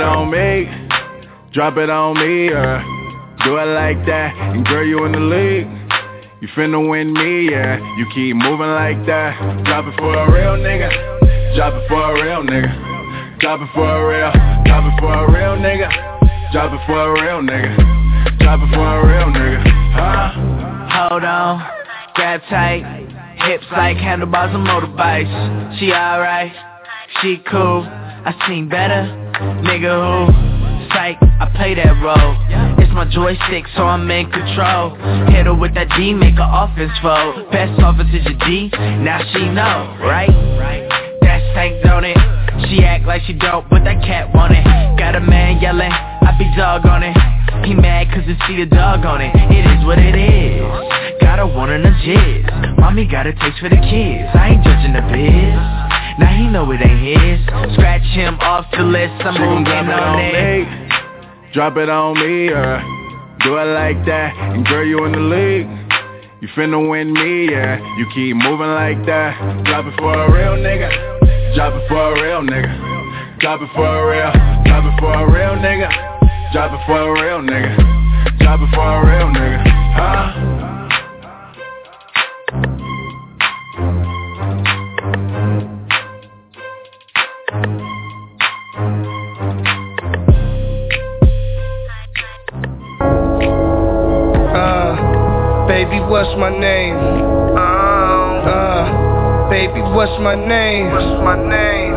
[0.04, 0.68] on me,
[1.52, 2.84] drop it on me, yeah.
[3.44, 5.68] Do it like that, and girl, you in the league.
[6.40, 7.80] You finna win me, yeah.
[7.96, 9.32] You keep moving like that.
[9.64, 11.56] Drop it for a real nigga.
[11.56, 13.40] Drop it for a real nigga.
[13.40, 14.32] Drop it for a real.
[14.64, 15.88] Drop it for a real nigga.
[16.52, 17.76] Drop it for a real nigga.
[18.38, 19.60] Drop it for a real nigga.
[19.94, 21.08] Huh?
[21.08, 21.62] Hold on,
[22.14, 22.84] grab tight.
[23.46, 25.78] Hips like handlebars of motorbikes.
[25.78, 26.52] She alright,
[27.20, 27.82] she cool.
[27.86, 29.02] I seen better,
[29.64, 30.54] nigga who?
[30.92, 32.36] Psych, I play that role.
[32.78, 34.94] It's my joystick, so I'm in control.
[35.32, 37.50] Hit her with that D, make her offense fold.
[37.50, 38.70] Best offense is your D,
[39.02, 40.30] now she know, right?
[41.22, 42.16] That stank, don't it?
[42.68, 44.62] She act like she don't, but that cat want it.
[44.98, 47.16] Got a man yelling, I be dog on it.
[47.66, 49.32] He mad cause he see the dog on it.
[49.34, 50.60] It is what it is.
[51.20, 52.78] Got a one in the jizz.
[52.78, 54.28] Mommy got a taste for the kids.
[54.34, 55.93] I ain't judging the biz.
[56.18, 57.74] Now he know it ain't his.
[57.74, 59.14] Scratch him off the list.
[59.24, 60.68] I'm moving drop it on on it.
[60.68, 60.84] me.
[61.52, 62.82] Drop it on me, yeah.
[63.44, 65.68] Do it like that, and girl, you in the league.
[66.40, 67.78] You finna win me, yeah.
[67.98, 69.36] You keep moving like that.
[69.64, 70.90] Drop it for a real nigga.
[71.54, 73.40] Drop it for a real nigga.
[73.40, 74.32] Drop it for a real.
[74.64, 75.88] Drop it for a real nigga.
[76.52, 78.38] Drop it for a real nigga.
[78.38, 79.62] Drop it for a real nigga.
[79.94, 80.73] Huh?
[95.84, 96.96] Baby, what's my name?
[97.56, 98.88] Uh,
[99.50, 100.88] baby, what's my name?
[100.88, 101.92] What's my name?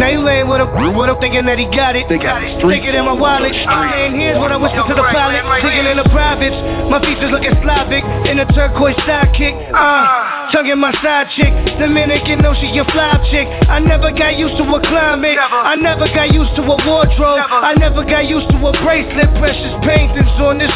[0.00, 2.08] Now you laying with a with him thinking that he got it.
[2.08, 2.56] They got it.
[2.62, 3.52] Stick it in my wallet.
[3.52, 5.42] I And here's what I whisper to the pilot.
[5.60, 6.56] Digging in the privates.
[6.88, 8.06] My features looking Slavic.
[8.30, 9.52] In a turquoise sidekick.
[9.74, 11.52] Uh, tongue in my side chick.
[11.82, 13.50] Dominican, know she a fly chick.
[13.68, 15.36] I never got used to a climate.
[15.36, 17.42] I never got used to a wardrobe.
[17.44, 19.28] I never got used to a bracelet.
[19.36, 20.72] Precious paintings on this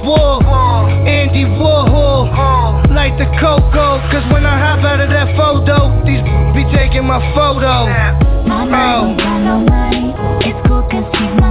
[0.00, 0.42] wall.
[1.06, 2.94] Andy Warhol.
[2.94, 4.00] Like the cocoa.
[4.10, 6.22] Cause when I hop out of that photo, these
[6.54, 7.86] be taking my photo.
[8.46, 8.66] My oh.
[8.66, 10.14] money got no money.
[10.46, 11.41] It's cool cause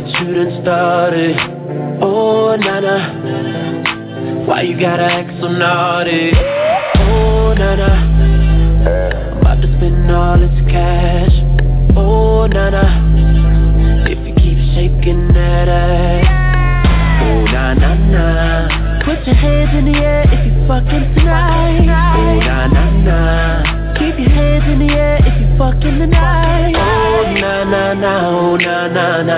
[0.00, 1.36] what you done started.
[2.00, 6.30] Oh, nana, why you gotta act so naughty?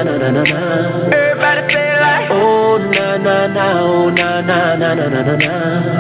[0.03, 0.43] na na na.
[1.13, 2.31] Everybody say it like.
[2.31, 5.53] Oh na na na, oh na na na na na na na.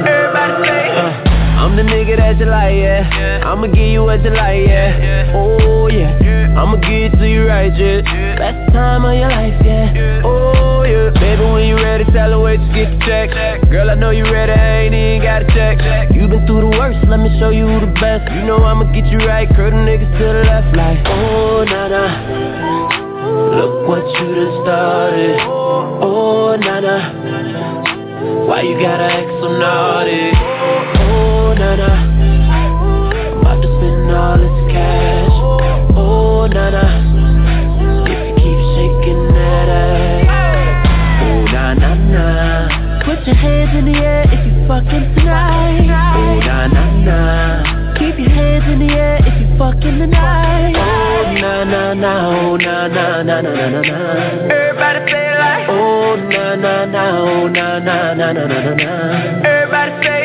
[0.06, 0.88] Everybody say.
[0.96, 1.12] Uh,
[1.60, 3.44] I'm the nigga that you like, yeah.
[3.44, 5.32] I'ma give you what you like, yeah.
[5.36, 8.00] Oh yeah, I'ma give it to you right, yeah.
[8.40, 10.22] Best time of your life, yeah.
[10.24, 13.28] Oh yeah, baby when you ready, tell her where to get the check.
[13.70, 16.14] Girl I know you ready, I ain't even gotta check.
[16.16, 18.24] You been through the worst, let me show you who the best.
[18.32, 21.88] You know I'ma get you right, curl the niggas to the left, like oh na
[21.88, 22.99] na.
[23.56, 25.36] Look what you done started.
[26.02, 26.96] Oh, nana.
[28.46, 30.30] Why you gotta act so naughty?
[31.00, 31.90] Oh, nana.
[33.40, 35.36] About to spend all this cash.
[35.96, 36.84] Oh, nana.
[38.06, 40.28] If you keep shaking that ass.
[41.24, 42.24] Oh, na na na.
[43.04, 45.88] Put your hands in the air if you fucking tonight.
[46.16, 47.18] Oh, na na na.
[47.98, 50.99] Keep your hands in the air if you fucking tonight
[51.90, 53.98] na na, oh na na na na na na.
[54.46, 58.90] Everybody say it like, oh na na na, oh na na na na na na.
[59.42, 60.22] Everybody say,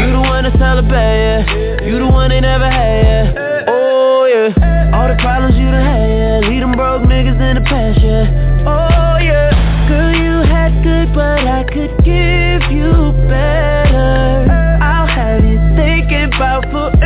[0.00, 1.84] you the one to celebrate, yeah.
[1.84, 3.64] you the one they never had, yeah.
[3.68, 4.94] oh yeah.
[4.96, 6.48] All the problems you done had, yeah.
[6.48, 8.24] leave them broke niggas in the past, yeah.
[8.64, 9.52] oh yeah.
[9.88, 14.48] Girl, you had good, but I could give you better.
[14.80, 16.97] I'll have you thinking about forever.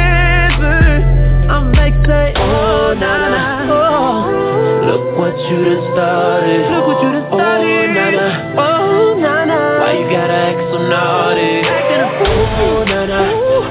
[5.48, 6.60] you done started.
[6.70, 7.88] Look what you done oh, started.
[7.88, 8.28] Oh, nana.
[8.58, 9.58] Oh, nana.
[9.80, 11.62] Why you gotta act so naughty?
[11.62, 12.46] Acting a fool.
[12.62, 13.20] Oh, nana.
[13.32, 13.62] Ooh.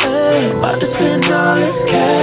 [0.00, 2.19] Hey, about to spend all this cash.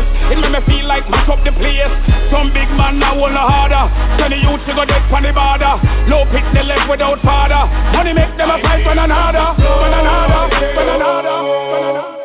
[0.00, 0.36] Hungry.
[0.36, 1.92] It make me feel like mash up the place.
[2.30, 3.88] Some big man now will harder.
[4.18, 5.74] Tell the youth to go dead on the border.
[6.08, 7.68] Low pick the left without father.
[7.92, 9.54] Money make them a fight one another.
[9.58, 10.40] One another.
[10.76, 12.16] One another.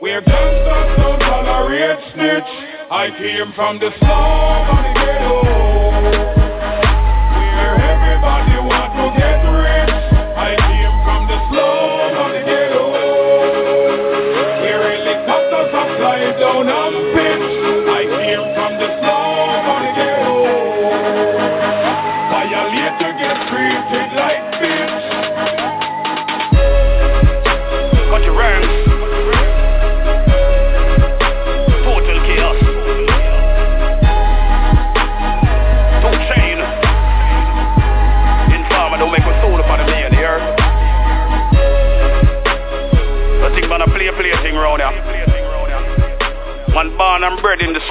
[0.00, 2.50] We're gangsters, don't tolerate snitch.
[2.90, 5.73] I came from the slum of the ghetto.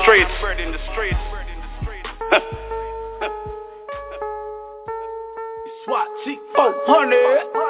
[0.03, 0.31] Streets.
[5.85, 7.63] SWAT T 400.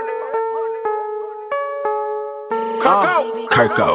[3.54, 3.90] Kirko.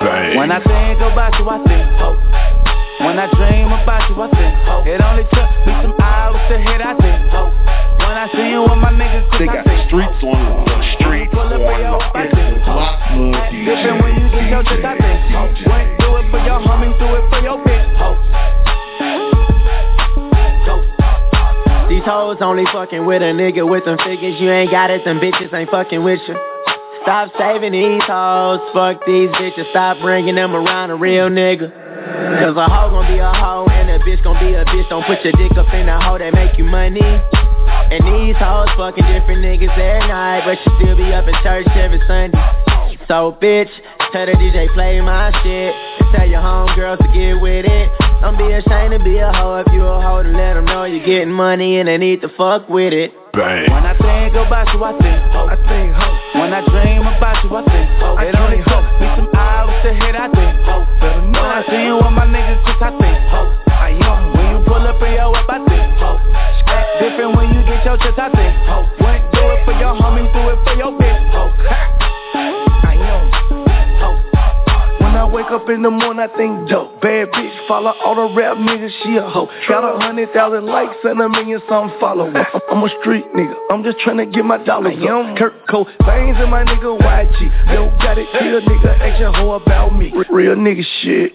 [0.00, 0.36] Bang.
[0.38, 2.18] When I think about you, I think hope.
[3.02, 4.86] When I dream about you, I think hope.
[4.86, 5.41] It only took
[22.62, 24.40] only fucking with a nigga with them figures.
[24.40, 26.36] You ain't got it, them bitches ain't fucking with you.
[27.02, 29.68] Stop saving these hoes, fuck these bitches.
[29.70, 31.70] Stop bringing them around a real nigga.
[32.38, 34.88] Cause a hoe gon' be a hoe and a bitch gon' be a bitch.
[34.88, 37.02] Don't put your dick up in a hoe that make you money.
[37.02, 41.66] And these hoes fucking different niggas every night, but you still be up in church
[41.74, 42.38] every Sunday.
[43.08, 43.70] So bitch,
[44.12, 48.11] tell the DJ play my shit and tell your homegirls to get with it.
[48.22, 50.84] Don't be ashamed to be a hoe if you a hoe to let them know
[50.84, 53.10] you're getting money and they need to fuck with it.
[53.34, 53.66] Bang.
[53.66, 55.50] When I think about you, I think hope.
[55.50, 56.38] I think hope.
[56.38, 58.22] When I dream about you, I think hope.
[58.22, 60.86] It only took me some hours to hit, I think hope.
[61.02, 63.50] When I see you with my niggas, cause I think hope.
[63.74, 64.22] I am.
[64.38, 66.22] When you pull up in your whip, I think hope.
[66.70, 68.86] Act different when you get your chest, I think hope.
[69.02, 71.58] When do it for your homies, do it for your bitch, hope.
[75.32, 77.00] Wake up in the morning, I think dope.
[77.00, 79.48] Bad bitch, follow all the rap niggas, she a hoe.
[79.66, 82.36] Got a hundred thousand likes and a million some followers.
[82.70, 85.36] I'm a street nigga, I'm just tryna get my dollars up.
[85.38, 87.74] Kurt Cole, veins in my nigga YG.
[87.74, 90.12] Yo, got it, kill nigga, ask your hoe about me.
[90.30, 91.32] Real nigga shit.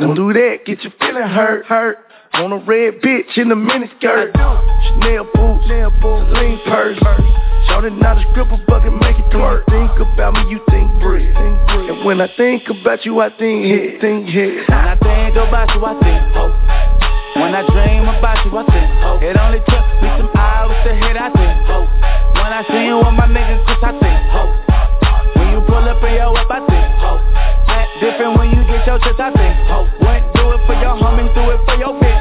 [0.00, 1.98] Don't do that, get your feeling hurt, hurt.
[2.32, 4.30] On a red bitch in the miniskirt.
[4.32, 6.98] Chanel boots, Chanel boots, lean purse.
[7.68, 9.66] Shorty not a stripper, bucket make it twerk.
[9.66, 11.26] Think about me, you think bread.
[11.34, 14.62] And when I think about you, I think head, think head.
[14.70, 16.54] When I think about you, I think hope.
[17.34, 19.22] When I dream about you, I think hope.
[19.26, 21.90] It only took me some hours to hit, I think hope.
[22.38, 24.54] When I see you with my niggas, cause I think hope.
[25.34, 27.22] When you pull up in your whip, I think hope.
[27.68, 30.39] Act different when you get your chest, I think hope.
[30.60, 32.20] It for your homies, do it for your bitch.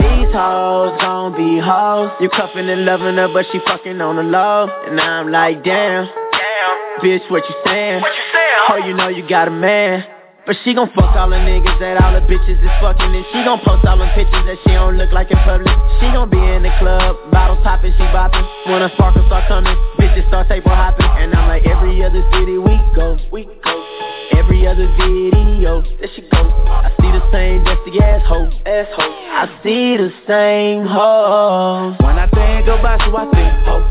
[0.00, 2.10] These hoes gon' be hoes.
[2.20, 4.68] You cuffin' and loving her, but she fucking on the low.
[4.86, 6.06] And I'm like, damn.
[6.06, 7.00] Damn.
[7.00, 8.00] Bitch, what you saying?
[8.00, 8.58] What you saying?
[8.70, 10.04] Oh, you know you got a man.
[10.46, 13.44] But she gon' fuck all the niggas that all the bitches is fucking And she
[13.44, 15.68] gon' post all them pictures that she don't look like in public
[16.00, 19.76] She gon' be in the club, bottles poppin', she boppin' When the sparkles start coming,
[20.00, 23.87] bitches start table hopping And I'm like every other city we go, we go
[24.36, 29.96] Every other video, there she go I see the same dusty asshole, asshole I see
[29.96, 33.86] the same hoe When I think about you, I think hope.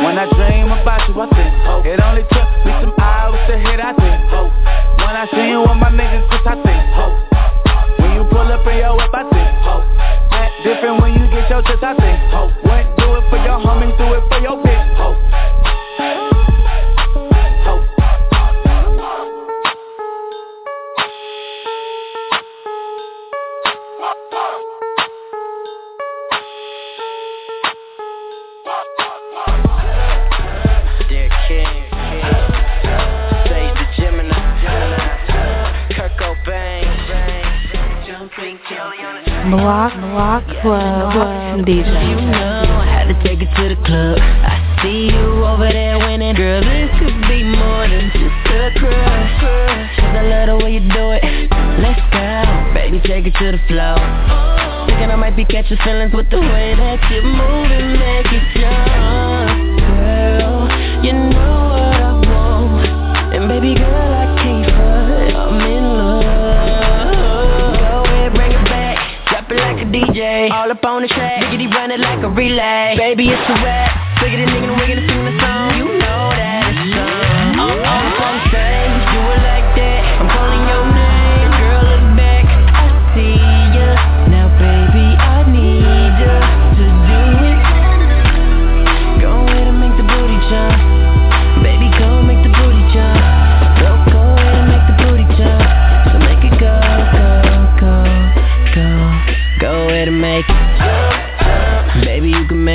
[0.00, 1.84] When I dream about you, I think hope.
[1.84, 4.52] It only took me some hours to hit, I think hope.
[4.96, 7.16] When I see you with my niggas, cause I think hope.
[8.00, 9.84] When you pull up in your whip, I think hope.
[10.32, 12.54] Act different when you get your chest, I think hope.
[12.64, 14.69] When do it for your homies, do it for your bitch,
[39.50, 42.08] Block, block, club, club, DJ.
[42.08, 44.18] You know how to to take it to the club.
[44.22, 46.36] I see you over there winning.
[46.36, 49.34] Girl, this could be more than just a crush.
[49.98, 51.22] Cause I love the way you do it.
[51.82, 53.98] Let's go, baby, take it to the floor.
[54.86, 59.79] Thinking I might be catching feelings with the way that you're moving, make it jump.
[69.90, 70.50] DJ.
[70.52, 71.42] All up on the track.
[71.42, 72.94] Biggity run it like a relay.
[72.96, 73.90] Baby, it's a rap.
[74.22, 75.74] Biggity nigga, wiggity sing the song.
[75.78, 75.99] You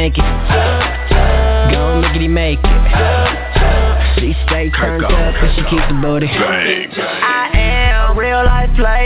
[0.05, 1.71] make it.
[1.73, 4.19] Go mickety make it.
[4.19, 6.27] She stay turned up and she keep the booty.
[6.27, 7.54] I am a real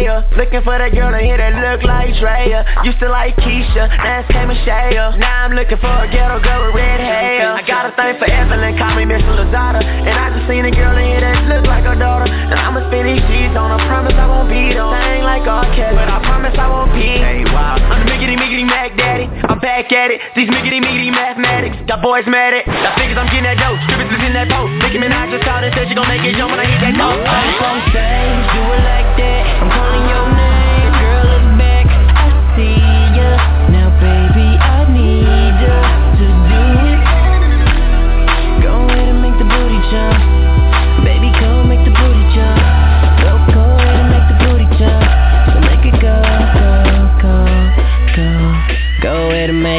[0.07, 0.25] life.
[0.37, 2.63] Looking for that girl to hit that look like Drea.
[2.83, 4.95] Used to like Keisha, now it's Kim and Shea.
[5.19, 7.55] Now I'm looking for a ghetto girl with red hair.
[7.55, 9.83] I got a thing for Evelyn, call me Miss Lozada.
[9.83, 12.29] And I just seen a girl in here that look like her daughter.
[12.29, 13.81] And I'ma spend these G's on her.
[13.89, 14.93] Promise I won't beat on.
[14.93, 15.65] Sing like R.
[15.73, 17.09] Kelly, but I promise I won't be.
[17.19, 17.79] Hey, wow.
[17.79, 19.25] I'm the miggity miggity Mac Daddy.
[19.49, 20.21] I'm back at it.
[20.35, 22.65] These miggity miggity mathematics got boys mad at.
[22.69, 23.81] Got figures I'm getting that dope.
[23.89, 24.71] Strippers is in that post.
[24.83, 26.93] Nicki Minaj just called and said she gon' make it jump when I hit that
[26.93, 27.17] note.
[27.25, 29.38] Up on stage, do it like that.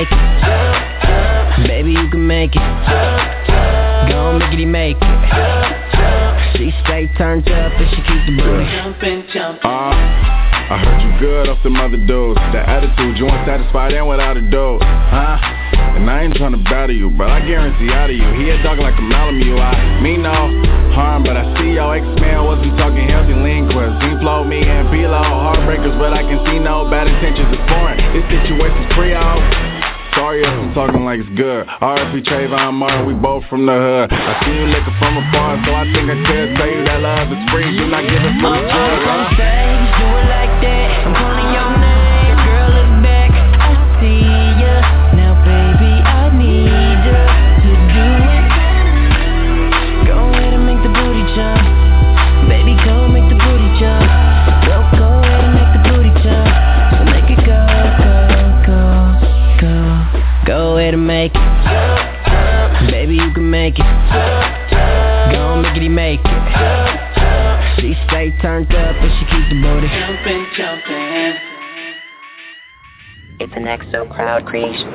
[0.01, 1.68] Make it.
[1.68, 2.68] Baby, you can make it.
[4.09, 6.56] Go make it, make it.
[6.56, 8.64] She stay turned up and she keep the booty.
[8.81, 9.64] Jumping, jumping.
[9.64, 9.93] Uh,
[10.70, 12.40] I heard you good off them other dudes.
[12.52, 15.36] The attitude, you ain't satisfied and without a dose, huh?
[15.97, 18.82] And I ain't tryna battle you, but I guarantee out of you, he had talking
[18.82, 19.59] like a Malamute.
[19.59, 20.32] I mean no
[20.94, 24.01] harm, but I see your ex-man wasn't talking healthy lean quest.
[24.01, 27.98] He flowed me and P-Lo, heartbreakers, but I can see no bad intentions is foreign.
[28.14, 29.43] This situation's pre-out.
[29.43, 29.70] Sorry
[30.39, 31.66] I'm talking like it's good.
[31.66, 34.12] RFP Trayvon Martin, we both from the hood.
[34.15, 37.28] I see you looking from afar, so I think I could tell you that love
[37.35, 37.66] is free.
[37.74, 39.11] Do not give it from the Up jug.
[39.11, 41.30] on stage, do it like that.
[63.71, 63.85] Make it.
[65.33, 66.43] Go make it, make it.
[67.79, 69.89] She stay turned up and she keep the booty.
[69.89, 71.35] Jumping, jumping.
[73.41, 74.91] It's an EXO crowd creation.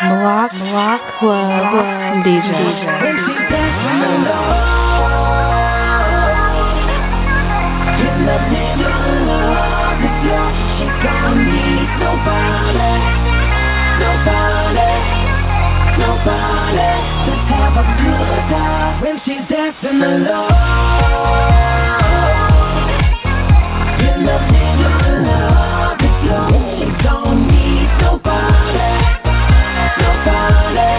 [0.00, 3.38] Block, block, club, DJ.
[19.02, 20.50] When she's dancing alone,
[23.98, 24.94] you love me, your
[25.26, 26.50] love is low.
[26.78, 28.92] She don't need nobody,
[29.98, 30.92] nobody,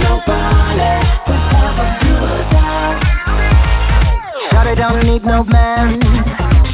[0.00, 0.92] nobody.
[1.28, 2.98] Have a good time.
[4.76, 6.00] Don't need no man.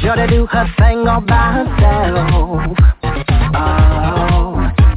[0.01, 2.75] Do her thing all by herself.
[3.53, 4.26] Oh,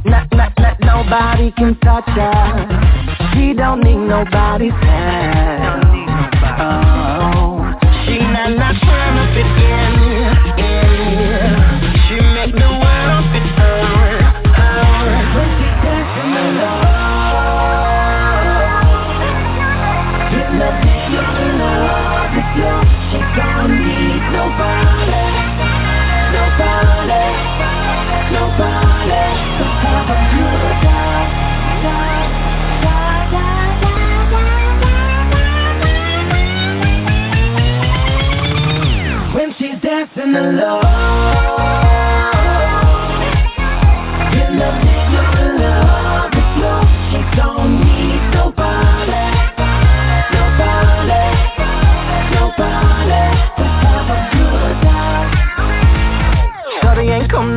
[0.05, 3.31] not, not, not nobody can touch her.
[3.33, 5.83] She don't need nobody's help.
[6.59, 7.73] Oh,
[8.05, 9.80] she not not trying to fit in.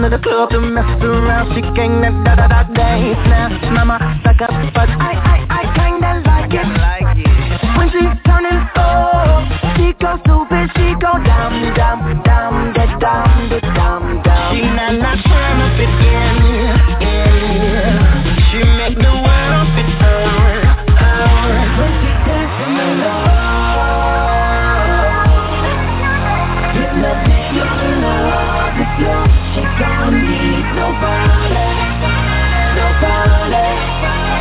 [0.04, 2.62] to the club to mess around She gang that da da da
[3.30, 4.48] Now mama like a
[5.00, 6.68] I I I kinda like it
[7.76, 7.88] When
[8.26, 8.60] turning
[9.76, 12.23] She stupid, she goes dumb dumb
[13.04, 13.50] down.
[14.50, 15.18] She not.
[18.48, 19.90] She make the world fit.
[21.76, 23.44] When she dancing alone.
[29.54, 31.68] She don't need nobody,
[32.76, 34.33] nobody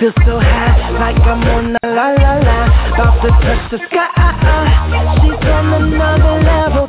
[0.00, 2.58] feel so high, like I'm on the la la la,
[2.94, 4.08] about to touch the sky.
[5.20, 6.88] She's on another level,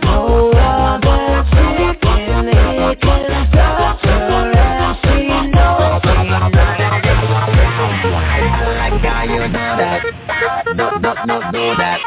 [11.27, 11.99] do do that.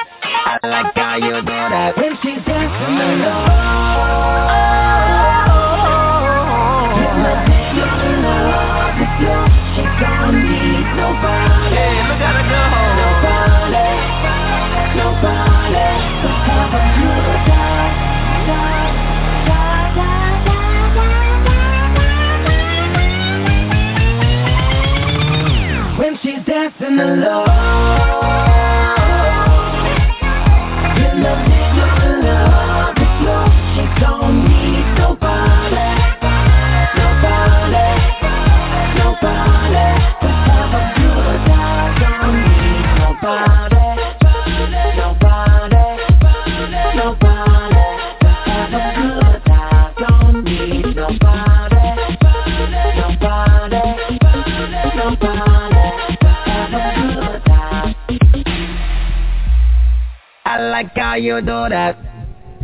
[61.25, 61.97] You do that.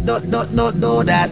[0.05, 1.31] Do, do, do, do that.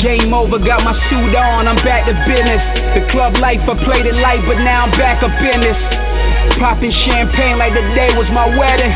[0.00, 2.62] Game over, got my suit on, I'm back to business.
[2.96, 5.76] The club life, I played it light, but now I'm back up in this.
[6.58, 8.92] Popping champagne like the day was my wedding.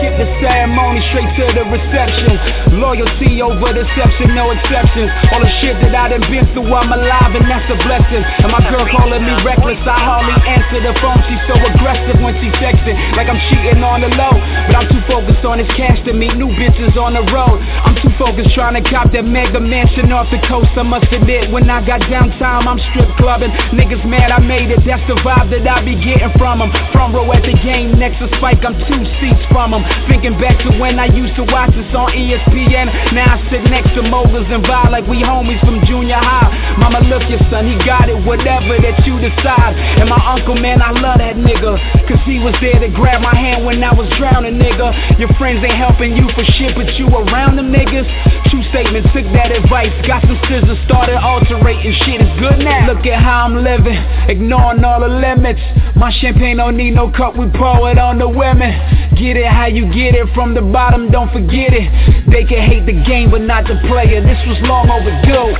[0.00, 2.40] Skip the ceremony, straight to the reception.
[2.80, 5.12] Loyalty over deception, no exceptions.
[5.28, 8.24] All the shit that I done been through, I'm alive and that's a blessing.
[8.40, 11.20] And my girl calling me reckless, I hardly answer the phone.
[11.28, 14.32] She's so aggressive when she texting, like I'm cheating on the low.
[14.72, 17.60] But I'm too focused on this cash to meet new bitches on the road.
[17.60, 20.72] I'm too focused trying to cop that mega mansion off the coast.
[20.76, 23.52] I must admit, when I got downtime, I'm strip clubbing.
[23.76, 26.70] Niggas mad I made it, that's the vibe that I be getting from them.
[26.92, 29.84] Front row at the game, next to Spike, I'm two seats from them.
[30.08, 33.12] Thinking back to when I used to watch this on ESPN.
[33.12, 36.76] Now I sit next to moguls and vibe like we homies from junior high.
[36.80, 39.76] Mama, look your son, he got it, whatever that you decide.
[40.00, 41.76] And my uncle, man, I love that nigga.
[42.08, 45.20] Cause he was there to grab my hand when I was drowning, nigga.
[45.20, 48.50] Your friends ain't helping you for shit, but you around them niggas.
[48.50, 49.90] True statement, took that advice.
[50.06, 52.20] Got some scissors, started alterating shit.
[52.22, 52.86] is good now.
[52.86, 53.98] Look at how I'm living,
[54.30, 55.60] ignoring all the limits.
[55.96, 58.70] My champagne don't need no cup, we pour it on the women.
[59.18, 61.86] Get it how you get it from the bottom, don't forget it.
[62.30, 64.22] They can hate the game, but not the player.
[64.22, 65.50] This was long overdue.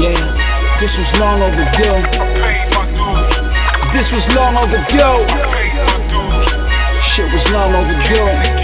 [0.00, 2.00] Yeah, this was long overdue.
[3.94, 5.22] This was long overdue.
[7.14, 8.63] Shit was long overdue.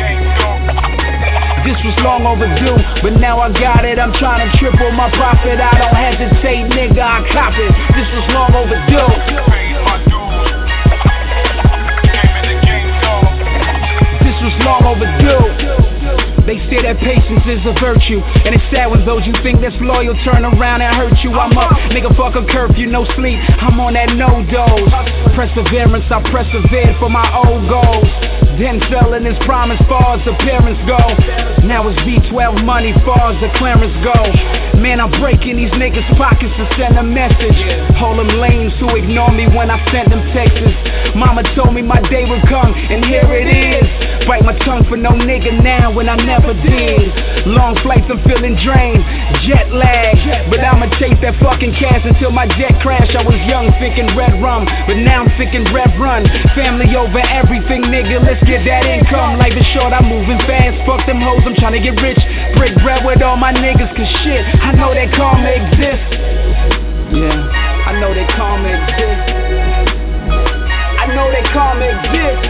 [1.71, 3.95] This was long overdue, but now I got it.
[4.03, 5.63] I'm trying to triple my profit.
[5.63, 6.99] I don't hesitate, nigga.
[6.99, 7.71] I cop it.
[7.95, 9.11] This was long overdue.
[14.19, 15.47] This was long overdue.
[16.43, 19.77] They say that patience is a virtue And it's sad when those you think that's
[19.79, 23.79] loyal turn around and hurt you I'm up, nigga fuck a curfew, no sleep I'm
[23.79, 24.91] on that no dose
[25.37, 30.77] Perseverance, I persevered for my old goals Then fell in his promise far as appearance
[30.85, 31.01] go.
[31.67, 36.57] Now it's V12 money far as the clearance go Man, I'm breaking these niggas' pockets
[36.57, 37.61] to send a message
[38.01, 42.01] All them lames who ignore me when I sent them texts Mama told me my
[42.09, 46.09] day would come, and here it is Bite my tongue for no nigga now when
[46.09, 47.51] I never did.
[47.51, 49.03] Long flights, I'm feeling drained.
[49.49, 50.15] Jet lag,
[50.53, 53.11] but I'ma chase that fucking cash until my jet crash.
[53.17, 56.29] I was young, thinking red rum, but now I'm thinking red run.
[56.55, 58.21] Family over everything, nigga.
[58.21, 59.41] Let's get that income.
[59.41, 60.79] Life is short, I'm moving fast.
[60.85, 62.21] Fuck them hoes, I'm trying to get rich.
[62.55, 66.15] Break bread with all my niggas, cause shit, I know that karma exists.
[67.11, 69.35] Yeah, I know that karma exists.
[70.95, 72.47] I know that karma exists.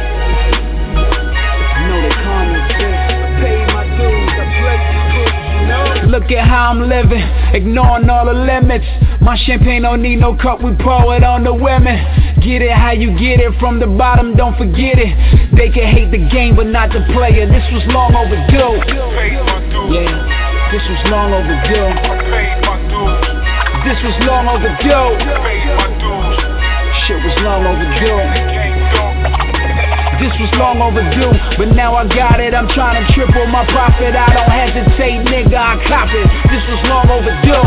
[1.01, 3.09] I know that karma exists.
[3.09, 6.13] I paid my dues, I played you know.
[6.13, 7.25] Look at how I'm living,
[7.57, 8.85] ignoring all the limits.
[9.23, 12.05] My champagne don't need no cup, we pour it on the women.
[12.45, 15.57] Get it how you get it from the bottom, don't forget it.
[15.57, 17.49] They can hate the game, but not the player.
[17.49, 18.77] This was long overdue.
[19.89, 20.40] Yeah,
[20.71, 21.91] this was long overdue.
[23.83, 25.19] This was long overdue.
[27.07, 28.23] Shit was long overdue.
[30.23, 32.55] This was long overdue, but now I got it.
[32.55, 34.15] I'm trying to triple my profit.
[34.15, 35.59] I don't hesitate, nigga.
[35.59, 36.29] I cop it.
[36.55, 37.67] This was long overdue.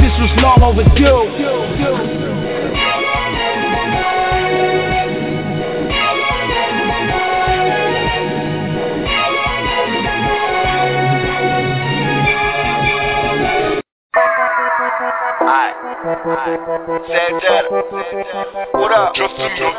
[0.00, 2.21] This was long overdue.
[18.72, 19.14] What up?
[19.14, 19.72] Just a young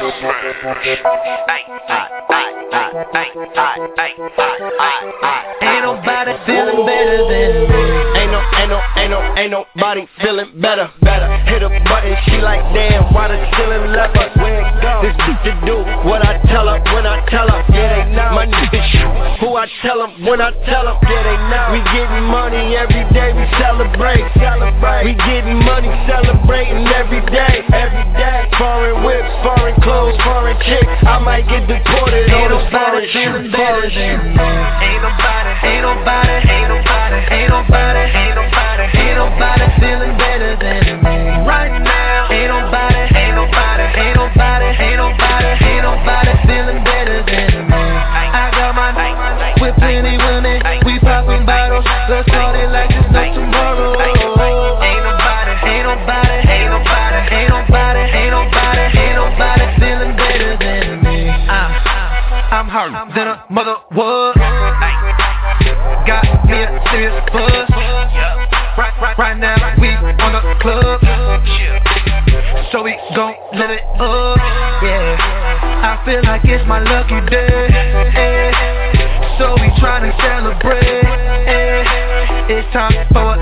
[1.48, 5.42] Ay, ay, ay, ay, ay, ay, ay, ay, ay, ay.
[5.62, 8.23] Ain't nobody feeling better than me.
[8.34, 11.30] Ain't no, ain't no, ain't no, ain't nobody feeling better, better.
[11.46, 14.32] Hit a button, she like damn, why the ceiling leather?
[14.42, 15.06] Where it go?
[15.06, 15.78] This bitch to do
[16.08, 17.62] what I tell her when I tell her.
[17.70, 18.34] Yeah, they know.
[18.34, 20.98] My niggas who I tell them when I tell them.
[21.04, 21.76] Yeah, they know.
[21.76, 25.04] We getting money every day, we celebrate, celebrate.
[25.04, 28.50] We getting money, celebrating every day, every day.
[28.58, 30.90] Foreign whips, foreign clothes, foreign chicks.
[31.04, 34.18] I might get deported Ain't on a nobody foreign foreign than shit.
[34.32, 34.48] me.
[34.88, 41.04] Ain't nobody, ain't nobody, ain't nobody, ain't nobody, ain't nobody, ain't nobody feeling better than
[41.04, 41.18] me.
[41.44, 47.68] Right now, ain't nobody, ain't nobody, ain't nobody, ain't nobody, ain't nobody feeling better than
[47.68, 47.84] me.
[47.84, 48.90] I got my
[49.60, 53.92] with plenty women, we popping bottles, let's party like there's no tomorrow.
[54.00, 61.28] Ain't nobody, ain't nobody, ain't nobody, ain't nobody, ain't nobody, feeling better than me.
[61.28, 64.33] Uh, I'm hurt than a mother would.
[76.14, 77.68] Feel like it's my lucky day.
[77.74, 78.52] eh.
[79.40, 80.86] So we tryna celebrate.
[80.86, 82.54] eh.
[82.54, 83.33] It's time for